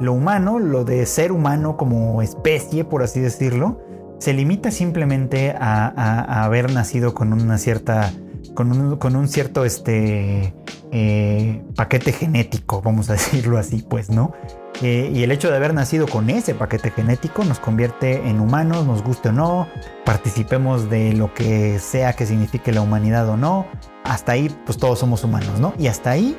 [0.02, 3.80] lo humano, lo de ser humano como especie, por así decirlo,
[4.20, 8.12] se limita simplemente a, haber nacido con una cierta,
[8.56, 10.54] con un, cierto este,
[10.92, 14.34] eh, paquete genético, vamos a decirlo así, pues, ¿no?
[14.82, 18.86] Eh, y el hecho de haber nacido con ese paquete genético nos convierte en humanos,
[18.86, 19.68] nos guste o no,
[20.04, 23.66] participemos de lo que sea que signifique la humanidad o no.
[24.04, 25.74] Hasta ahí, pues todos somos humanos, ¿no?
[25.80, 26.38] Y hasta ahí,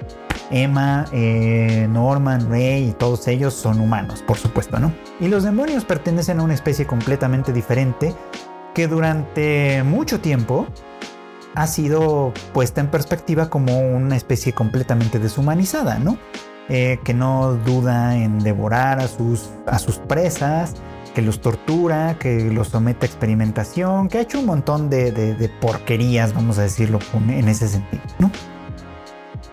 [0.50, 4.92] Emma, eh, Norman, Ray y todos ellos son humanos, por supuesto, ¿no?
[5.18, 8.14] Y los demonios pertenecen a una especie completamente diferente
[8.74, 10.66] que durante mucho tiempo
[11.54, 16.18] ha sido puesta en perspectiva como una especie completamente deshumanizada, ¿no?
[16.68, 20.74] Eh, que no duda en devorar a sus, a sus presas,
[21.14, 26.34] que los tortura, que los somete a experimentación, que ha hecho un montón de, porquerías,
[26.34, 26.98] vamos a decirlo
[27.28, 28.30] en ese sentido, ¿no?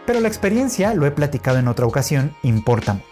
[0.06, 3.06] Pero la experiencia, lo he platicado en otra ocasión, importa mucho.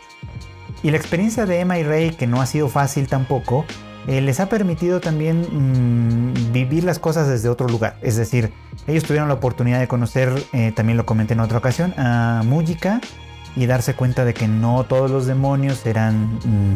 [0.83, 3.65] Y la experiencia de Emma y Ray, que no ha sido fácil tampoco,
[4.07, 7.97] eh, les ha permitido también mm, vivir las cosas desde otro lugar.
[8.01, 8.51] Es decir,
[8.87, 12.99] ellos tuvieron la oportunidad de conocer, eh, también lo comenté en otra ocasión, a Mujika,
[13.55, 16.75] y darse cuenta de que no todos los demonios eran mm,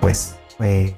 [0.00, 0.96] pues eh,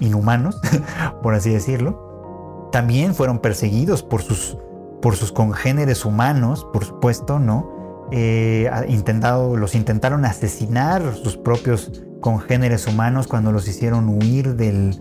[0.00, 0.60] inhumanos,
[1.22, 2.68] por así decirlo.
[2.72, 4.58] También fueron perseguidos por sus,
[5.00, 8.06] por sus congéneres humanos, por supuesto, ¿no?
[8.10, 14.98] Eh, intentado, los intentaron asesinar sus propios congéneres humanos cuando los hicieron huir del,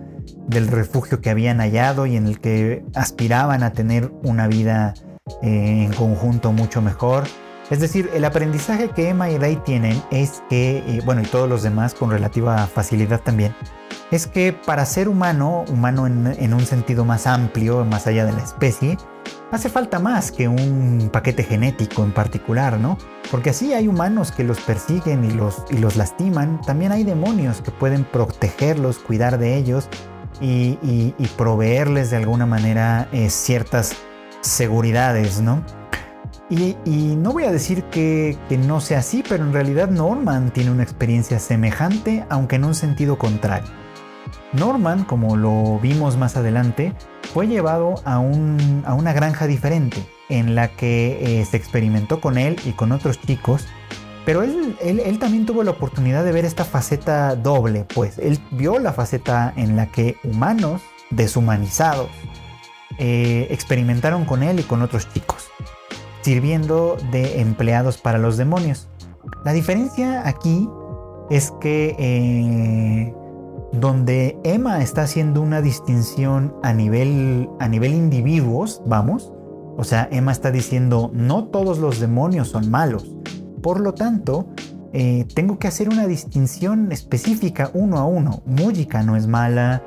[0.47, 4.93] del refugio que habían hallado y en el que aspiraban a tener una vida
[5.41, 7.25] eh, en conjunto mucho mejor.
[7.69, 11.49] Es decir, el aprendizaje que Emma y Ray tienen es que, eh, bueno, y todos
[11.49, 13.53] los demás con relativa facilidad también,
[14.10, 18.41] es que para ser humano, humano en, un sentido más amplio, más allá de la
[18.41, 18.97] especie,
[19.51, 22.97] hace falta más que un paquete genético en particular, ¿no?
[23.32, 27.62] Porque así hay humanos que los persiguen y los, y los lastiman, también hay demonios
[27.62, 29.89] que pueden protegerlos, cuidar de ellos
[30.39, 30.77] y,
[31.36, 33.93] proveerles de alguna manera eh, ciertas
[34.41, 35.63] seguridades, ¿no?
[36.50, 36.76] Y,
[37.18, 41.40] no voy a decir que, no sea así, pero en realidad Norman tiene una experiencia
[41.40, 43.68] semejante, aunque en un sentido contrario.
[44.54, 46.94] Norman, como lo vimos más adelante,
[47.34, 49.98] fue llevado a, una granja diferente,
[50.30, 53.66] en la que eh, se experimentó con él y con otros chicos,
[54.26, 58.94] pero él, también tuvo la oportunidad de ver esta faceta doble, pues él vio la
[58.94, 62.10] faceta en la que humanos deshumanizados
[62.98, 65.50] eh, experimentaron con él y con otros chicos
[66.28, 68.90] sirviendo de empleados para los demonios.
[69.46, 70.68] La diferencia aquí
[71.30, 73.13] es que eh,
[73.72, 79.32] donde Emma está haciendo una distinción a nivel, a nivel individuos, vamos,
[79.78, 83.16] o sea, Emma está diciendo no todos los demonios son malos.
[83.63, 84.50] Por lo tanto,
[84.92, 88.42] eh, tengo que hacer una distinción específica uno a uno.
[88.46, 89.82] Mújica no es mala,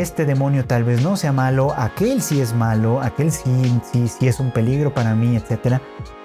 [0.00, 4.28] este demonio tal vez no sea malo, aquel sí es malo, aquel sí, sí, sí
[4.28, 5.80] es un peligro para mí, etc.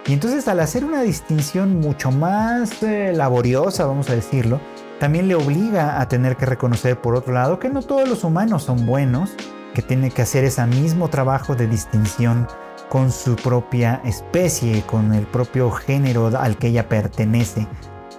[0.07, 4.59] Y entonces al hacer una distinción mucho más eh, laboriosa, vamos a decirlo,
[4.99, 8.63] también le obliga a tener que reconocer por otro lado que no todos los humanos
[8.63, 9.31] son buenos,
[9.73, 12.47] que tiene que hacer ese mismo trabajo de distinción
[12.89, 17.67] con su propia especie, con el propio género al que ella pertenece.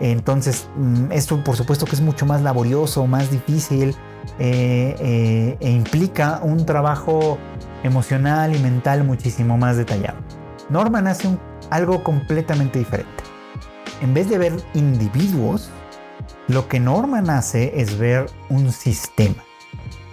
[0.01, 3.95] Entonces, mm, esto por supuesto que es mucho más laborioso, más difícil
[4.39, 7.39] eh, eh, e implica un trabajo
[7.83, 10.19] emocional y mental muchísimo más detallado.
[10.71, 11.29] Norman hace
[11.71, 13.23] algo completamente diferente.
[14.01, 15.71] En vez de ver individuos,
[16.49, 19.45] lo que Norman hace es ver un sistema.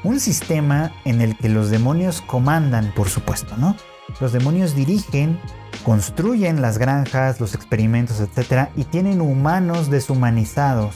[0.04, 3.76] Un sistema en el que los demonios comandan, por supuesto, ¿no?
[4.20, 5.40] Los demonios dirigen,
[5.84, 8.70] construyen las granjas, los experimentos, etc.
[8.76, 10.96] Y tienen humanos deshumanizados,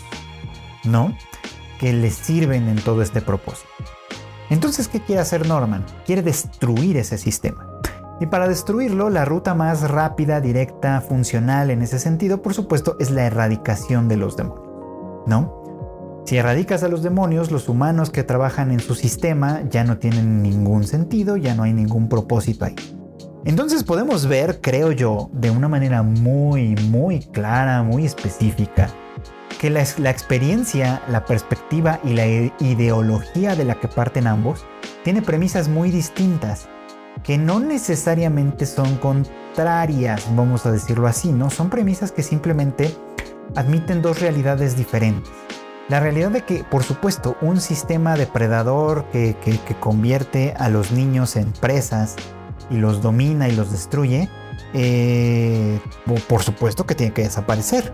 [0.84, 1.16] ¿no?
[1.80, 3.70] Que les sirven en todo este propósito.
[4.50, 5.86] Entonces, ¿qué quiere hacer Norman?
[6.06, 7.68] Quiere destruir ese sistema.
[8.20, 13.12] Y para destruirlo, la ruta más rápida, directa, funcional en ese sentido, por supuesto, es
[13.12, 14.68] la erradicación de los demonios.
[15.26, 15.62] ¿No?
[16.26, 20.42] Si erradicas a los demonios, los humanos que trabajan en su sistema ya no tienen
[20.44, 22.76] ningún sentido, ya no hay ningún propósito ahí.
[23.44, 28.90] Entonces podemos ver, creo yo, de una manera muy, muy clara, muy específica,
[29.60, 32.28] que la, experiencia, la perspectiva y la
[32.60, 34.66] ideología de la que parten ambos
[35.04, 36.68] tiene premisas muy distintas,
[37.24, 41.50] que no necesariamente son contrarias, vamos a decirlo así, ¿no?
[41.50, 42.96] Son premisas que simplemente
[43.56, 45.32] admiten dos realidades diferentes.
[45.90, 51.36] La realidad de que, por supuesto, un sistema depredador que, que, convierte a los niños
[51.36, 52.16] en presas
[52.72, 54.30] y los domina y los destruye,
[54.74, 55.80] eh,
[56.28, 57.92] por supuesto que tiene que desaparecer.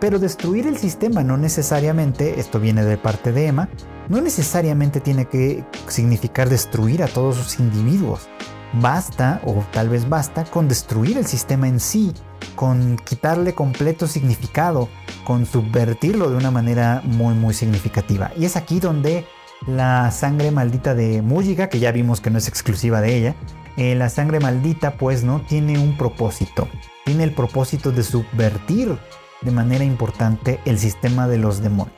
[0.00, 3.68] Pero destruir el sistema no necesariamente, esto viene de parte de Emma,
[4.08, 8.28] no necesariamente tiene que significar destruir a todos sus individuos.
[8.74, 12.12] Basta, o tal vez basta, con destruir el sistema en sí,
[12.54, 14.88] con quitarle completo significado,
[15.24, 18.30] con subvertirlo de una manera muy muy significativa.
[18.36, 19.26] Y es aquí donde
[19.66, 23.34] la sangre maldita de Mujiga, que ya vimos que no es exclusiva de ella,
[23.76, 26.68] eh, la sangre maldita pues no tiene un propósito,
[27.04, 28.98] tiene el propósito de subvertir
[29.42, 31.94] de manera importante el sistema de los demonios.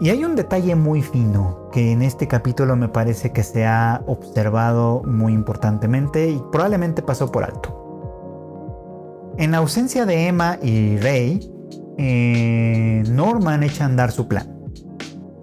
[0.00, 4.00] Y hay un detalle muy fino que en este capítulo me parece que se ha
[4.06, 9.34] observado muy importantemente y probablemente pasó por alto.
[9.38, 11.50] En ausencia de Emma y Rey,
[11.96, 14.57] eh, Norman echa a andar su plan.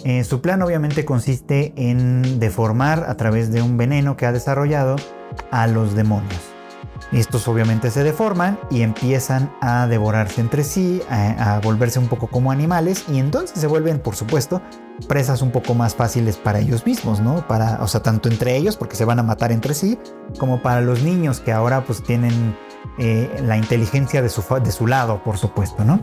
[0.05, 4.97] Eh, su plan obviamente consiste en deformar a través de un veneno que ha desarrollado
[5.49, 6.39] a los demonios.
[7.11, 12.51] Estos obviamente se deforman y empiezan a devorarse entre sí, a, volverse un poco como
[12.51, 14.61] animales y entonces se vuelven, por supuesto,
[15.07, 17.47] presas un poco más fáciles para ellos mismos, ¿no?
[17.47, 19.97] Para, o sea, tanto entre ellos porque se van a matar entre sí,
[20.37, 22.55] como para los niños que ahora pues tienen
[22.99, 25.99] eh, la inteligencia de su, de su lado, por supuesto, ¿no?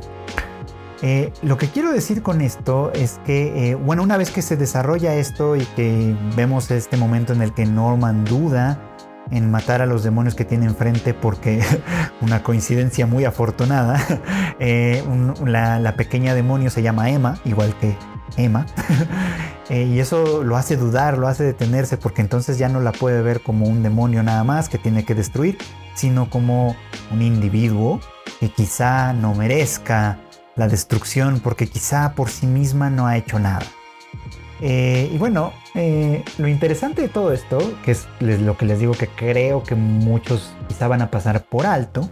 [1.02, 4.56] Eh, lo que quiero decir con esto es que, eh, bueno, una vez que se
[4.56, 8.78] desarrolla esto y que vemos este momento en el que Norman duda
[9.32, 11.60] en matar a los demonios que tiene enfrente porque
[12.20, 14.00] una coincidencia muy afortunada,
[14.60, 15.02] eh,
[15.44, 17.96] la, pequeña demonio se llama Emma, igual que
[18.36, 18.64] Emma,
[19.70, 23.42] y eso lo hace dudar, lo hace detenerse porque entonces ya no la puede ver
[23.42, 25.58] como un demonio nada más que tiene que destruir,
[25.94, 26.76] sino como
[27.10, 28.00] un individuo
[28.38, 30.18] que quizá no merezca
[30.56, 33.66] la destrucción porque quizá por sí misma no ha hecho nada.
[34.60, 38.92] Eh, y bueno, eh, lo interesante de todo esto, que es lo que les digo
[38.92, 42.08] que creo que muchos quizá van a pasar por alto,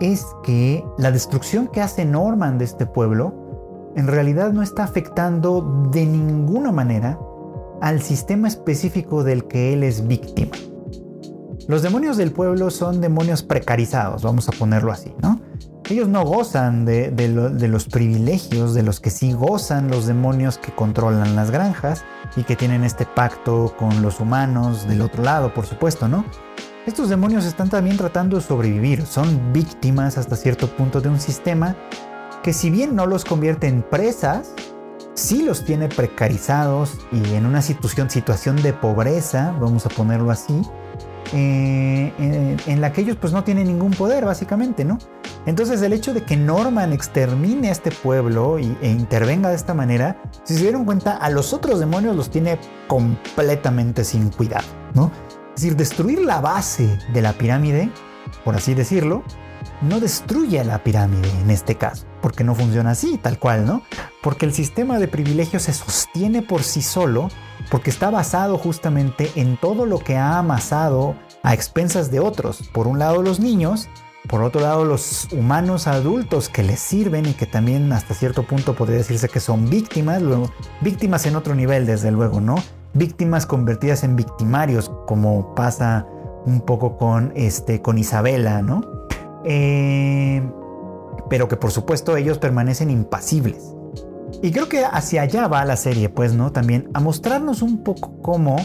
[0.00, 5.88] es que la destrucción que hace Norman de este pueblo en realidad no está afectando
[5.92, 7.18] de ninguna manera
[7.80, 10.56] al sistema específico del que él es víctima.
[11.68, 15.40] Los demonios del pueblo son demonios precarizados, vamos a ponerlo así, ¿no?
[15.90, 17.12] Ellos no gozan de,
[17.68, 22.04] los privilegios de los que sí gozan los demonios que controlan las granjas
[22.36, 26.24] y que tienen este pacto con los humanos del otro lado, por supuesto, ¿no?
[26.86, 31.76] Estos demonios están también tratando de sobrevivir, son víctimas hasta cierto punto de un sistema
[32.42, 34.54] que si bien no los convierte en presas,
[35.14, 40.62] sí los tiene precarizados y en una situación, situación de pobreza, vamos a ponerlo así,
[41.32, 42.12] eh,
[42.66, 44.98] en, la que ellos pues no tienen ningún poder básicamente, ¿no?
[45.46, 49.74] Entonces el hecho de que Norman extermine a este pueblo y, e intervenga de esta
[49.74, 55.10] manera, si se dieron cuenta, a los otros demonios los tiene completamente sin cuidado, ¿no?
[55.54, 57.90] Es decir, destruir la base de la pirámide,
[58.44, 59.22] por así decirlo,
[59.82, 63.82] no destruye la pirámide en este caso, porque no funciona así, tal cual, ¿no?
[64.22, 67.28] Porque el sistema de privilegios se sostiene por sí solo
[67.70, 72.68] porque está basado justamente en todo lo que ha amasado a expensas de otros.
[72.72, 73.88] Por un lado los niños,
[74.28, 78.74] por otro lado los humanos adultos que les sirven y que también hasta cierto punto
[78.74, 80.22] podría decirse que son víctimas,
[80.80, 82.56] víctimas en otro nivel desde luego, ¿no?
[82.94, 86.06] Víctimas convertidas en victimarios, como pasa
[86.46, 88.82] un poco con, este, con Isabela, ¿no?
[89.44, 90.42] Eh,
[91.28, 93.74] pero que por supuesto ellos permanecen impasibles.
[94.42, 96.52] Y creo que hacia allá va la serie, pues, ¿no?
[96.52, 98.56] También a mostrarnos un poco cómo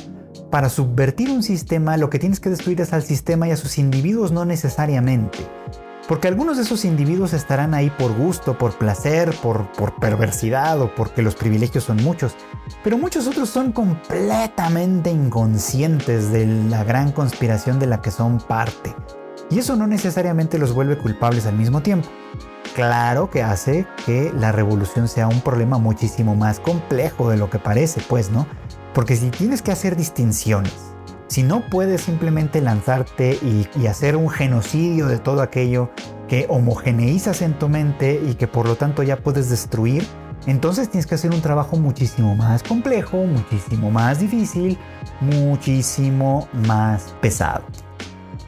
[0.50, 3.78] para subvertir un sistema lo que tienes que destruir es al sistema y a sus
[3.78, 5.38] individuos no necesariamente.
[6.08, 10.96] Porque algunos de esos individuos estarán ahí por gusto, por placer, por, por perversidad o
[10.96, 12.36] porque los privilegios son muchos.
[12.84, 18.96] Pero muchos otros son completamente inconscientes de la gran conspiración de la que son parte.
[19.52, 22.10] Y eso no necesariamente los vuelve culpables al mismo tiempo
[22.80, 27.60] claro que hace que la revolución sea un problema muchísimo más complejo de lo que
[27.60, 28.48] parece, pues, ¿no?
[28.94, 30.74] Porque si tienes que hacer distinciones,
[31.28, 35.92] si no puedes simplemente lanzarte y, hacer un genocidio de todo aquello
[36.28, 40.06] que homogeneizas en tu mente y que por lo tanto ya puedes destruir,
[40.48, 44.78] entonces tienes que hacer un trabajo muchísimo más complejo, muchísimo más difícil,
[45.22, 47.64] muchísimo más pesado.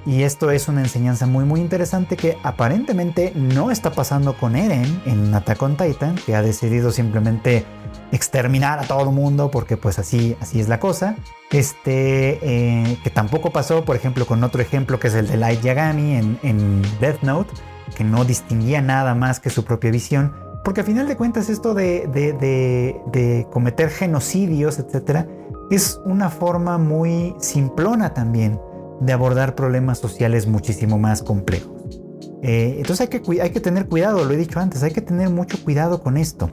[0.05, 5.01] Y esto es una enseñanza muy muy interesante que aparentemente no está pasando con Eren
[5.05, 7.65] en Attack on Titan, que ha decidido simplemente
[8.11, 11.15] exterminar a todo el mundo porque pues así, así es la cosa.
[11.51, 15.61] Este, eh, que tampoco pasó, por ejemplo, con otro ejemplo que es el de Light
[15.61, 17.51] Yagami en, Death Note,
[17.95, 20.33] que no distinguía nada más que su propia visión.
[20.63, 25.27] Porque a final de cuentas esto de, de, de, de cometer genocidios, etcétera,
[25.69, 28.59] es una forma muy simplona también
[29.01, 31.99] de abordar problemas sociales muchísimo más complejos.
[32.43, 36.01] Eh, entonces hay que, tener cuidado, lo he dicho antes, hay que tener mucho cuidado
[36.01, 36.49] con esto.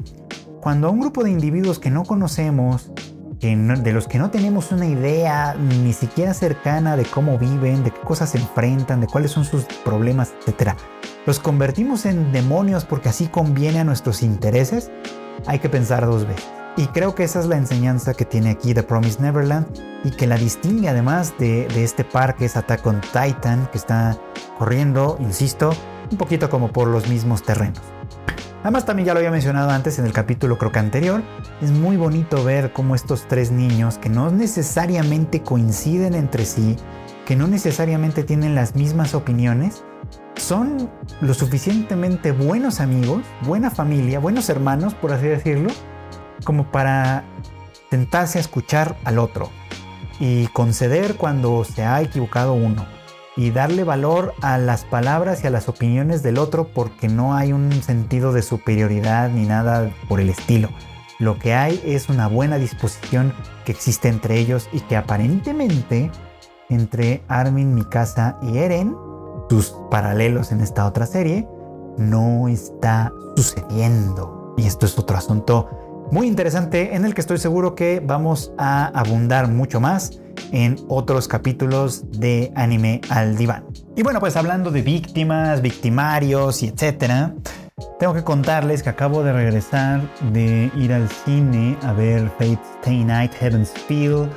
[0.61, 2.91] Cuando a un grupo de individuos que no conocemos,
[3.41, 8.01] de los que no tenemos una idea ni siquiera cercana de cómo viven, de qué
[8.01, 10.73] cosas se enfrentan, de cuáles son sus problemas, etc.,
[11.25, 14.91] los convertimos en demonios porque así conviene a nuestros intereses,
[15.47, 16.58] hay que pensar dos veces.
[16.79, 19.67] Y creo que esa es la enseñanza que tiene aquí The Promised Neverland
[20.05, 24.17] y que la distingue además de, este par que es Attack on Titan, que está
[24.59, 25.73] corriendo, insisto,
[26.09, 27.81] un poquito como por los mismos terrenos.
[28.63, 31.21] Además también ya lo había mencionado antes en el capítulo creo que anterior,
[31.61, 36.77] es muy bonito ver cómo estos tres niños que no necesariamente coinciden entre sí,
[37.27, 39.83] que no necesariamente tienen las mismas opiniones,
[40.37, 40.89] son
[41.23, 45.71] lo suficientemente buenos amigos, buena familia, buenos hermanos, por así decirlo,
[46.45, 47.25] como para
[47.91, 49.51] sentarse a escuchar al otro
[50.21, 52.87] y conceder cuando se ha equivocado uno
[53.37, 57.53] y darle valor a las palabras y a las opiniones del otro porque no hay
[57.53, 60.71] un sentido de superioridad ni nada por el estilo.
[61.21, 63.33] Lo que hay es una buena disposición
[63.65, 66.11] que existe entre ellos y que aparentemente
[66.69, 68.97] entre Armin, Mikasa y Eren,
[69.49, 71.49] sus paralelos en esta otra serie,
[71.97, 74.55] no está sucediendo.
[74.57, 75.71] Y esto es otro asunto
[76.11, 80.21] muy interesante en el que estoy seguro que vamos a abundar mucho más
[80.53, 83.65] en otros capítulos de anime al diván.
[83.97, 87.35] Y bueno, pues hablando de víctimas, victimarios y etcétera,
[87.99, 90.01] tengo que contarles que acabo de regresar
[90.33, 94.31] de ir al cine a ver Fate Stay Night Heaven's Feel.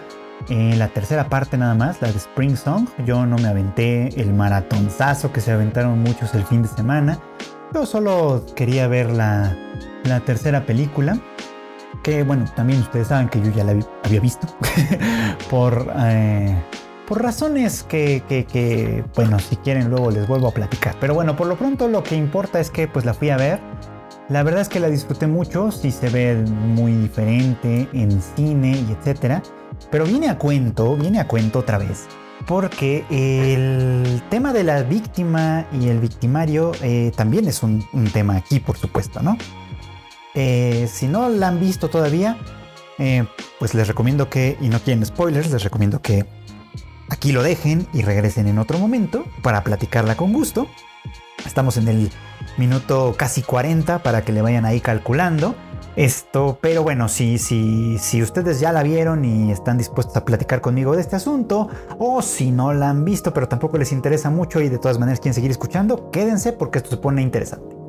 [0.50, 2.88] en la tercera parte nada más, la de Spring Song.
[3.06, 7.20] Yo no me aventé el maratonzazo que se aventaron muchos el fin de semana.
[7.74, 9.56] Yo solo quería ver la
[10.26, 11.18] tercera película
[12.04, 14.48] que bueno, también ustedes saben que yo ya la había visto
[15.50, 16.56] por, eh,
[17.08, 20.96] por razones que, que, bueno, si quieren luego les vuelvo a platicar.
[21.00, 23.60] Pero bueno, por lo pronto lo que importa es que pues la fui a ver.
[24.30, 28.94] La verdad es que la disfruté mucho, sí se ve muy diferente en cine y
[28.94, 29.44] etcétera.
[29.90, 32.08] Pero viene a cuento, viene a cuento otra vez.
[32.48, 38.38] Porque el tema de la víctima y el victimario eh, también es un, un tema
[38.38, 39.38] aquí, por supuesto, ¿no?
[40.34, 42.38] Eh, si no la han visto todavía,
[42.98, 43.26] eh,
[43.60, 46.26] pues les recomiendo que, y no quieren spoilers, les recomiendo que
[47.10, 50.68] aquí lo dejen y regresen en otro momento para platicarla con gusto.
[51.46, 52.12] Estamos en el
[52.58, 55.56] minuto casi 40 para que le vayan ahí calculando
[55.96, 60.62] esto, pero bueno, si, si, si ustedes ya la vieron y están dispuestos a platicar
[60.62, 61.70] conmigo de este asunto,
[62.00, 65.20] o si no la han visto pero tampoco les interesa mucho y de todas maneras
[65.20, 67.81] quieren seguir escuchando, quédense porque esto se pone interesante.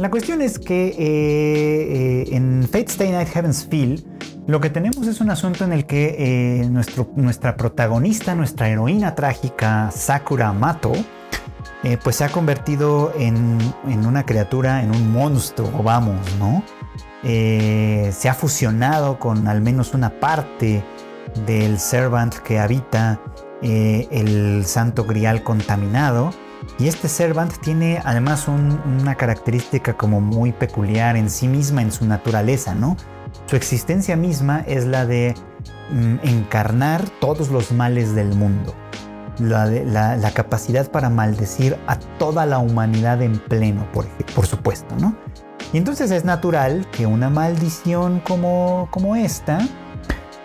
[0.00, 4.02] La cuestión es que eh, eh, en Fate Stay Night Heaven's Feel
[4.46, 6.70] lo que tenemos es un asunto en el que eh,
[7.16, 10.92] nuestra protagonista, nuestra heroína trágica, Sakura Mato,
[12.02, 16.64] pues se ha convertido en, en, una criatura, en un monstruo, vamos, ¿no?
[17.22, 20.82] se ha fusionado con al menos una parte
[21.46, 23.20] del Servant que habita
[23.62, 26.32] el Santo Grial contaminado
[26.80, 32.06] y este Servant tiene además una característica como muy peculiar en sí misma, en su
[32.06, 32.96] naturaleza, ¿no?
[33.46, 35.34] Su existencia misma es la de
[35.90, 38.74] mm, encarnar todos los males del mundo.
[39.38, 45.14] La, capacidad para maldecir a toda la humanidad en pleno, por, por supuesto, ¿no?
[45.74, 49.58] Y entonces es natural que una maldición como, como esta,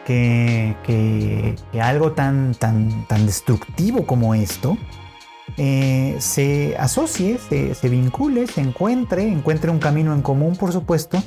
[0.05, 4.77] que, que, que algo tan, tan, tan destructivo como esto,
[5.57, 11.21] eh, se asocie, se, vincule, se encuentre, encuentre un camino en común, por supuesto,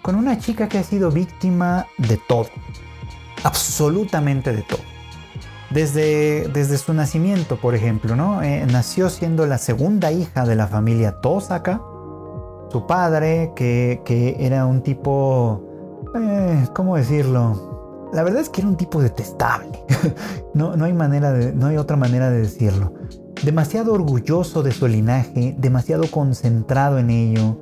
[0.00, 2.48] con una chica que ha sido víctima de todo,
[3.44, 4.80] absolutamente de todo.
[5.70, 8.42] Desde, desde su nacimiento, por ejemplo, ¿no?
[8.42, 11.82] Eh, nació siendo la segunda hija de la familia Tosaka.
[12.70, 18.08] Su padre, que, era un tipo, eh, ¿cómo decirlo?
[18.12, 19.84] La verdad es que era un tipo detestable.
[20.54, 22.92] no, no, hay manera de, no hay otra manera de decirlo
[23.46, 27.56] demasiado orgulloso de su linaje, demasiado concentrado en ello,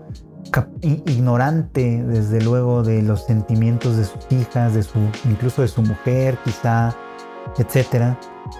[0.80, 6.38] ignorante desde luego de los sentimientos de sus hijas, de su, incluso de su mujer
[6.42, 6.96] quizá,
[7.58, 8.16] etc.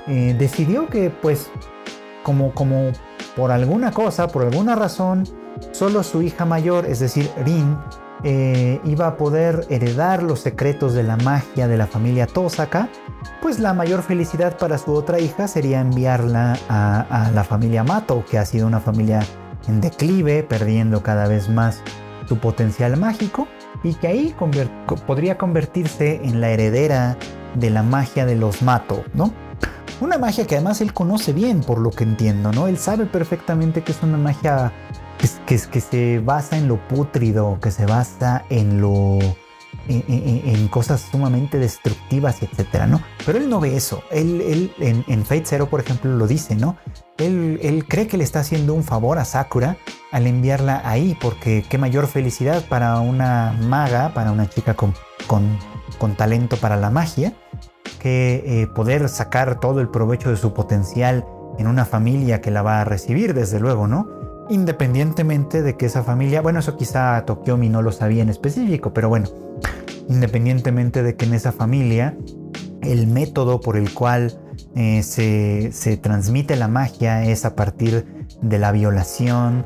[0.06, 1.50] Eh, decidió que pues
[2.22, 2.92] como, como
[3.34, 5.24] por alguna cosa, por alguna razón,
[5.72, 7.74] solo su hija mayor, es decir, Rin,
[8.26, 12.88] eh, iba a poder heredar los secretos de la magia de la familia Tosaka,
[13.42, 18.38] pues la mayor felicidad para su otra hija sería enviarla a, la familia Mato, que
[18.38, 19.20] ha sido una familia
[19.68, 21.82] en declive, perdiendo cada vez más
[22.26, 23.46] su potencial mágico,
[23.82, 24.34] y que ahí
[25.06, 27.18] podría convertirse en la heredera
[27.54, 29.32] de la magia de los Mato, ¿no?
[30.00, 32.68] Una magia que además él conoce bien, por lo que entiendo, ¿no?
[32.68, 34.72] Él sabe perfectamente que es una magia
[35.46, 39.18] que, que se basa en lo pútrido, que se basa en lo...
[39.86, 43.02] En, cosas sumamente destructivas, etcétera, ¿no?
[43.26, 44.02] Pero él no ve eso.
[44.10, 46.76] Él, él en, en, Fate Zero, por ejemplo, lo dice, ¿no?
[47.18, 49.76] Él, él, cree que le está haciendo un favor a Sakura
[50.10, 54.94] al enviarla ahí, porque qué mayor felicidad para una maga, para una chica con,
[55.26, 55.58] con,
[55.98, 57.34] con talento para la magia,
[57.98, 61.26] que eh, poder sacar todo el provecho de su potencial
[61.58, 64.23] en una familia que la va a recibir, desde luego, ¿no?
[64.50, 69.08] Independientemente de que esa familia, bueno, eso quizá Tokiomi no lo sabía en específico, pero
[69.08, 69.28] bueno,
[70.08, 72.16] independientemente de que en esa familia
[72.82, 74.38] el método por el cual
[74.76, 78.04] eh, se, transmite la magia es a partir
[78.42, 79.64] de la violación,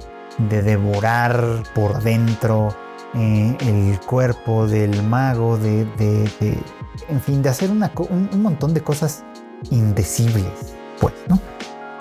[0.49, 2.69] de devorar por dentro
[3.15, 5.87] eh, el cuerpo del mago, de,
[7.09, 9.25] en fin, de hacer un, un montón de cosas
[9.71, 11.41] indecibles, pues, ¿no?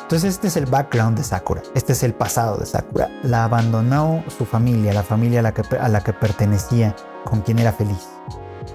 [0.08, 3.10] Entonces este es el background de Sakura, este es el pasado de Sakura.
[3.24, 6.96] La abandonó su familia, la familia a la que, a la que pertenecía,
[7.26, 8.08] con quien era feliz,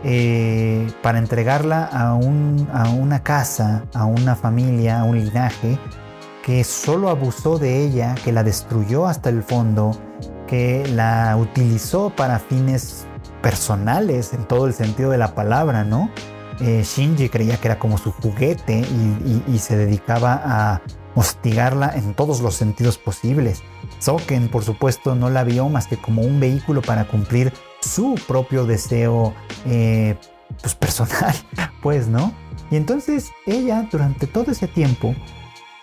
[0.04, 5.78] eh, para entregarla a, un, a una casa, a una familia, a un linaje
[6.44, 9.92] que solo abusó de ella, que la destruyó hasta el fondo,
[10.46, 13.06] que la utilizó para fines
[13.40, 16.10] personales en todo el sentido de la palabra, ¿no?
[16.60, 18.84] Eh, Shinji creía que era como su juguete
[19.48, 20.82] y se dedicaba a
[21.14, 23.62] hostigarla en todos los sentidos posibles.
[23.98, 28.64] Soken, por supuesto, no la vio más que como un vehículo para cumplir su propio
[28.64, 29.34] deseo
[29.66, 30.16] eh,
[30.60, 31.34] pues personal,
[31.82, 32.32] pues, ¿no?
[32.70, 35.14] Y entonces ella, durante todo ese tiempo,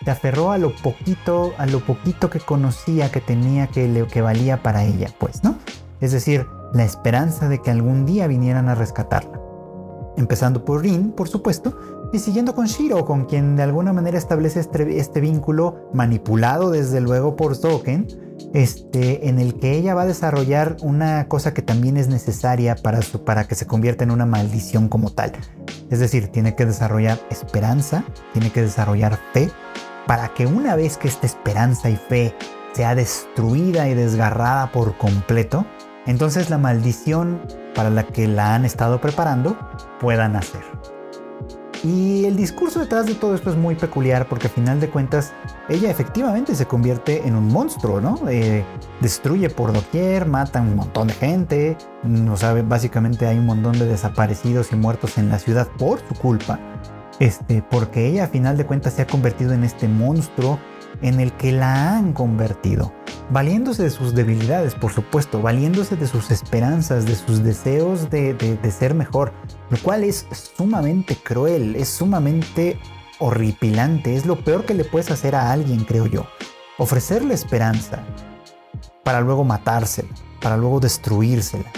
[0.04, 4.62] se aferró a lo poquito, a lo poquito que conocía que tenía que, que valía
[4.62, 5.56] para ella, pues, ¿no?
[6.00, 9.40] Es decir, la esperanza de que algún día vinieran a rescatarla.
[10.16, 11.76] Empezando por Rin, por supuesto,
[12.12, 17.00] y siguiendo con Shiro, con quien de alguna manera establece este, este vínculo manipulado desde
[17.00, 18.06] luego por Soken,
[18.52, 23.00] este, en el que ella va a desarrollar una cosa que también es necesaria para,
[23.24, 25.32] para que se convierta en una maldición como tal.
[25.90, 29.50] Es decir, tiene que desarrollar esperanza, tiene que desarrollar fe,
[30.06, 32.34] para que una vez que esta esperanza y fe
[32.72, 35.64] sea destruida y desgarrada por completo,
[36.06, 37.40] entonces la maldición
[37.74, 39.56] para la que la han estado preparando
[40.00, 40.62] pueda nacer.
[41.82, 45.32] Y el discurso detrás de todo esto es muy peculiar porque a final de cuentas
[45.68, 48.20] ella efectivamente se convierte en un monstruo, ¿no?
[48.28, 48.64] Eh,
[49.00, 53.86] destruye por doquier, mata un montón de gente, no sabe, básicamente hay un montón de
[53.86, 56.60] desaparecidos y muertos en la ciudad por su culpa.
[57.18, 60.58] Este, porque ella a final de cuentas se ha convertido en este monstruo
[61.02, 62.92] en el que la han convertido,
[63.30, 68.94] valiéndose de sus debilidades, por supuesto, valiéndose de sus esperanzas, de sus deseos de, ser
[68.94, 69.32] mejor,
[69.70, 72.78] lo cual es sumamente cruel, es sumamente
[73.20, 76.26] horripilante, es lo peor que le puedes hacer a alguien, creo yo.
[76.78, 78.02] Ofrecerle esperanza
[79.04, 80.08] para luego matársela,
[80.40, 81.70] para luego destruírsela.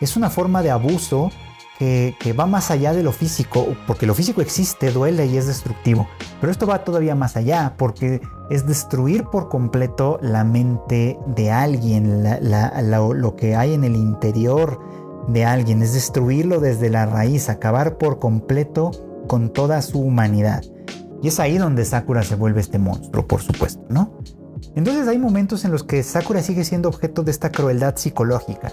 [0.00, 1.30] Es una forma de abuso
[1.78, 6.06] que, va más allá de lo físico, porque lo físico existe, duele y es destructivo,
[6.38, 8.20] pero esto va todavía más allá, porque
[8.50, 14.78] es destruir por completo la mente de alguien, lo que hay en el interior
[15.28, 18.90] de alguien, es destruirlo desde la raíz, acabar por completo
[19.26, 20.62] con toda su humanidad.
[21.22, 24.18] Y es ahí donde Sakura se vuelve este monstruo, por supuesto, ¿no?
[24.74, 28.72] Entonces hay momentos en los que Sakura sigue siendo objeto de esta crueldad psicológica.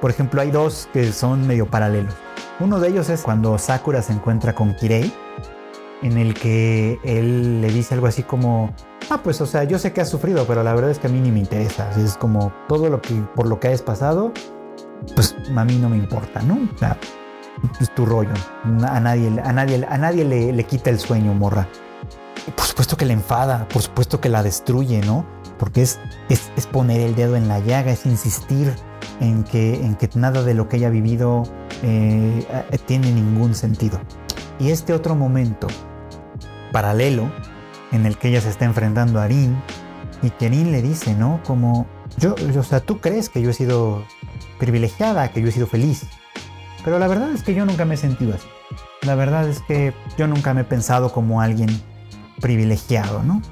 [0.00, 2.14] Por ejemplo, hay dos que son medio paralelos.
[2.60, 5.12] Uno de ellos es cuando Sakura se encuentra con Kirei,
[6.02, 8.74] en el que él le dice algo así como,
[9.10, 11.10] ah, pues o sea, yo sé que has sufrido, pero la verdad es que a
[11.10, 11.90] mí ni me interesa.
[11.98, 14.32] Es como todo lo que, por lo que hayas pasado,
[15.14, 16.58] pues a mí no me importa, ¿no?
[17.80, 18.34] Es tu rollo.
[18.88, 21.68] A nadie, a nadie, a nadie le, le quita el sueño, morra.
[22.54, 25.24] por supuesto que le enfada, por supuesto que la destruye, ¿no?
[25.58, 28.74] Porque es, es, es poner el dedo en la llaga, es insistir
[29.20, 31.44] en que, en que nada de lo que ella ha vivido
[31.82, 34.00] eh, eh, tiene ningún sentido.
[34.58, 35.66] Y este otro momento
[36.72, 37.30] paralelo
[37.92, 39.56] en el que ella se está enfrentando a Arin
[40.22, 41.40] y que Arin le dice, ¿no?
[41.46, 41.86] Como,
[42.18, 44.02] yo, o sea, tú crees que yo he sido
[44.58, 46.06] privilegiada, que yo he sido feliz,
[46.84, 48.46] pero la verdad es que yo nunca me he sentido así.
[49.02, 51.68] La verdad es que yo nunca me he pensado como alguien
[52.40, 53.42] privilegiado, ¿no?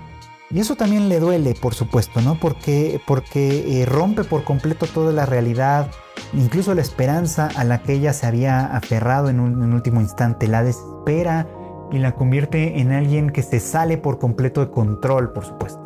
[0.51, 2.39] Y eso también le duele, por supuesto, ¿no?
[2.39, 5.91] Porque, porque eh, rompe por completo toda la realidad,
[6.33, 10.63] incluso la esperanza a la que ella se había aferrado en un, último instante, la
[10.63, 11.49] desespera
[11.91, 15.84] y la convierte en alguien que se sale por completo de control, por supuesto.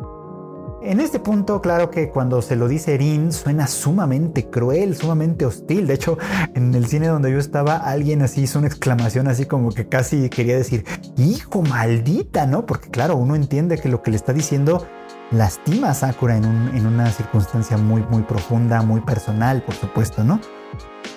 [0.81, 5.87] En este punto, claro que cuando se lo dice Erin suena sumamente cruel, sumamente hostil.
[5.87, 6.17] De hecho,
[6.55, 10.29] en el cine donde yo estaba, alguien así hizo una exclamación así como que casi
[10.29, 10.85] quería decir,
[11.17, 12.65] hijo maldita, ¿no?
[12.65, 14.87] Porque claro, uno entiende que lo que le está diciendo
[15.31, 16.45] lastima a Sakura en,
[16.85, 20.39] una circunstancia muy, muy profunda, muy personal, por supuesto, ¿no?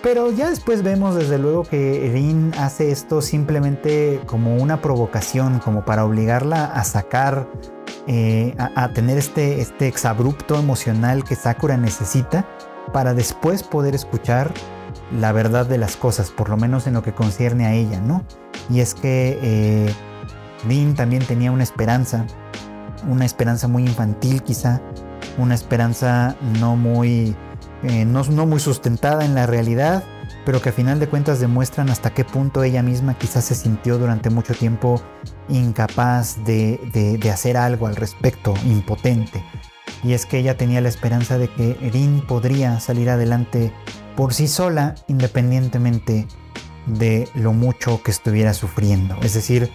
[0.02, 5.84] Pero ya después vemos desde luego que Erin hace esto simplemente como una provocación, como
[5.84, 7.46] para obligarla a sacar,
[8.07, 12.46] eh, a, tener este, este exabrupto emocional que Sakura necesita
[12.92, 14.53] para después poder escuchar
[15.18, 18.24] la verdad de las cosas, por lo menos en lo que concierne a ella, ¿no?
[18.68, 19.94] Y es que eh,
[20.96, 22.26] también tenía una esperanza
[23.09, 24.80] una esperanza muy infantil quizá,
[25.38, 27.34] una esperanza no muy,
[27.82, 30.05] eh, no, muy sustentada en la realidad,
[30.44, 33.98] pero que a final de cuentas demuestran hasta qué punto ella misma quizás se sintió
[33.98, 35.00] durante mucho tiempo
[35.49, 39.45] incapaz de, hacer algo al respecto, impotente.
[40.03, 43.72] Y es que ella tenía la esperanza de que Erin podría salir adelante
[44.16, 46.26] por sí sola, independientemente
[46.86, 49.16] de lo mucho que estuviera sufriendo.
[49.22, 49.70] Es decir,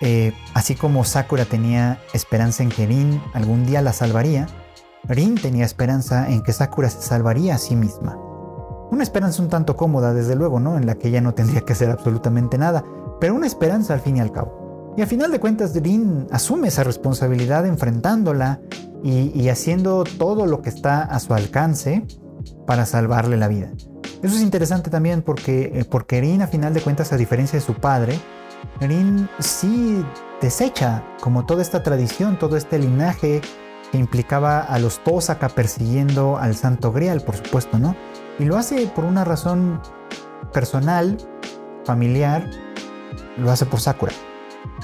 [0.00, 4.46] eh, así como Sakura tenía esperanza en que Rin algún día la salvaría,
[5.04, 8.16] Rin tenía esperanza en que Sakura se salvaría a sí misma.
[8.90, 10.76] Una esperanza un tanto cómoda, desde luego, ¿no?
[10.76, 12.84] En la que ella no tendría que hacer absolutamente nada,
[13.20, 14.61] pero una esperanza al fin y al cabo.
[14.96, 18.60] Y al final de cuentas, Rin asume esa responsabilidad enfrentándola
[19.02, 22.06] y, haciendo todo lo que está a su alcance
[22.66, 23.70] para salvarle la vida.
[24.22, 27.64] Eso es interesante también porque, eh, porque Rin, a final de cuentas, a diferencia de
[27.64, 28.20] su padre,
[28.80, 30.04] Rin sí
[30.40, 33.40] desecha como toda esta tradición, todo este linaje
[33.90, 37.96] que implicaba a los Tosaka persiguiendo al Santo Grial, por supuesto, ¿no?
[38.38, 39.80] Y lo hace por una razón
[40.52, 41.16] personal,
[41.84, 42.48] familiar,
[43.36, 44.12] lo hace por Sakura.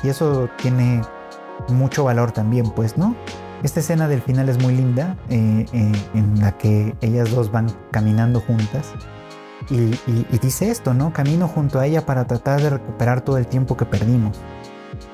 [0.03, 1.03] Y eso tiene
[1.69, 3.17] mucho valor también, pues, ¿no?
[3.63, 7.69] Esta escena del final es muy linda, eh, eh, en la que ellas dos van
[7.91, 8.95] caminando juntas
[9.71, 11.13] y, dice esto, ¿no?
[11.13, 14.39] Camino junto a ella para tratar de recuperar todo el tiempo que perdimos.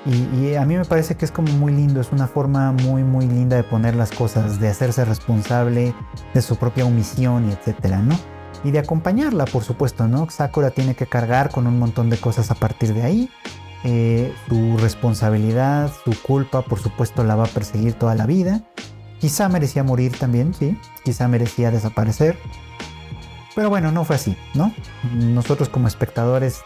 [0.06, 3.26] Y, a mí me parece que es como muy lindo, es una forma muy, muy
[3.26, 5.94] linda de poner las cosas, de hacerse responsable
[6.34, 8.16] de su propia omisión y etcétera, ¿no?
[8.62, 10.28] Y de acompañarla, por supuesto, ¿no?
[10.30, 13.30] Sakura tiene que cargar con un montón de cosas a partir de ahí.
[13.84, 18.62] Eh, su responsabilidad, su culpa, por supuesto, la va a perseguir toda la vida.
[19.20, 20.78] Quizá merecía morir también, sí.
[21.04, 22.38] Quizá merecía desaparecer.
[23.54, 24.72] Pero bueno, no fue así, ¿no?
[25.12, 26.62] Nosotros como espectadores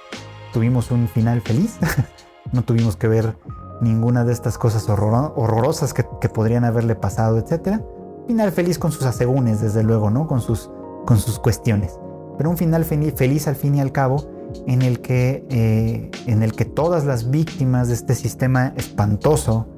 [0.52, 1.76] tuvimos un final feliz,
[2.52, 3.36] no tuvimos que ver
[3.80, 7.80] ninguna de estas cosas horrorosas que, podrían haberle pasado, etc.
[8.26, 10.26] Final feliz con sus asegúnes, desde luego, ¿no?
[10.26, 10.70] Con sus,
[11.04, 11.98] con sus cuestiones.
[12.38, 16.52] Pero un final feliz al fin y al cabo en el, que, eh, en el
[16.52, 19.68] que todas las víctimas de este sistema espantoso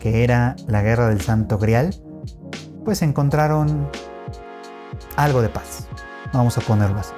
[0.00, 1.94] que era la guerra del Santo Grial,
[2.84, 3.88] pues encontraron
[5.16, 5.86] algo de paz.
[6.32, 7.12] Vamos a ponerlo así.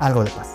[0.00, 0.48] Algo de paz.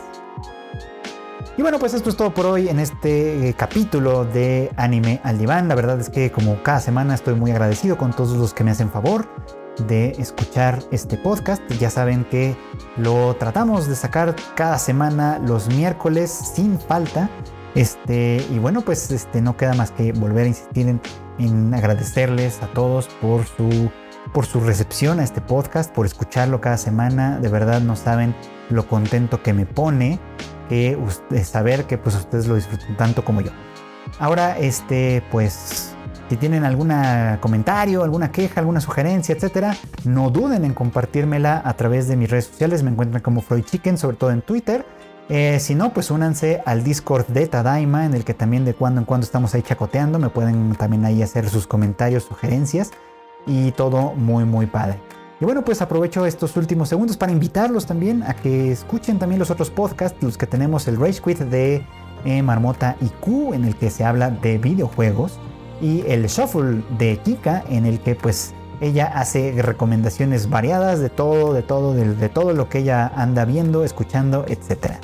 [1.58, 5.38] Y bueno, pues esto es todo por hoy en este eh, capítulo de Anime al
[5.38, 5.68] Diván.
[5.68, 8.72] La verdad es que como cada semana estoy muy agradecido con todos los que me
[8.72, 9.28] hacen favor
[9.88, 11.62] de escuchar este podcast.
[11.80, 12.56] Ya saben que
[12.98, 17.30] lo tratamos de sacar cada semana los miércoles sin falta.
[17.76, 21.02] Este, y bueno, pues este, no queda más que volver a insistir en,
[21.40, 23.90] en agradecerles a todos por su
[24.34, 27.40] por su recepción a este podcast, por escucharlo cada semana.
[27.40, 28.36] De verdad no saben
[28.70, 30.20] lo contento que me pone
[30.70, 30.98] que
[31.44, 33.52] saber que pues ustedes lo disfrutan tanto como yo.
[34.20, 35.96] Ahora, este, pues,
[36.32, 36.94] si tienen algún
[37.42, 39.76] comentario, alguna queja, alguna sugerencia, etcétera,
[40.06, 42.84] no duden en compartírmela a través de mis redes sociales.
[42.84, 44.86] Me encuentran como Freud Chicken, sobre todo en Twitter.
[45.28, 49.02] Eh, si no, pues únanse al Discord de Tadaima, en el que también de cuando
[49.02, 50.20] en cuando estamos ahí chacoteando.
[50.20, 52.92] Me pueden también ahí hacer sus comentarios, sugerencias
[53.46, 55.02] y todo muy muy padre.
[55.42, 59.52] Y bueno, pues aprovecho estos últimos segundos para invitarlos también a que escuchen también los
[59.52, 61.86] otros podcasts, los que tenemos el Rage Quit de
[62.24, 65.38] eh, Marmota y Q, en el que se habla de videojuegos,
[65.82, 71.54] y el Shuffle de Kika, en el que pues ella hace recomendaciones variadas de todo,
[71.54, 74.96] de todo, de, todo lo que ella anda viendo, escuchando, etc.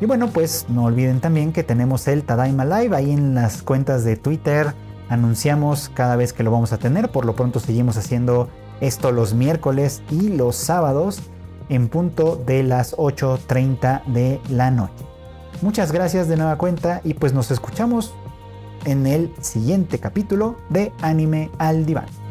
[0.00, 4.04] Y bueno, pues no olviden también que tenemos el Tadaima Live ahí en las cuentas
[4.04, 4.74] de Twitter,
[5.08, 7.10] anunciamos cada vez que lo vamos a tener.
[7.10, 8.48] Por lo pronto seguimos haciendo
[8.80, 11.22] esto los miércoles y los sábados
[11.68, 15.04] en punto de las 8.30 de la noche.
[15.62, 18.14] Muchas gracias de nueva cuenta y pues nos escuchamos
[18.84, 22.23] en el siguiente capítulo de Anime al Diván.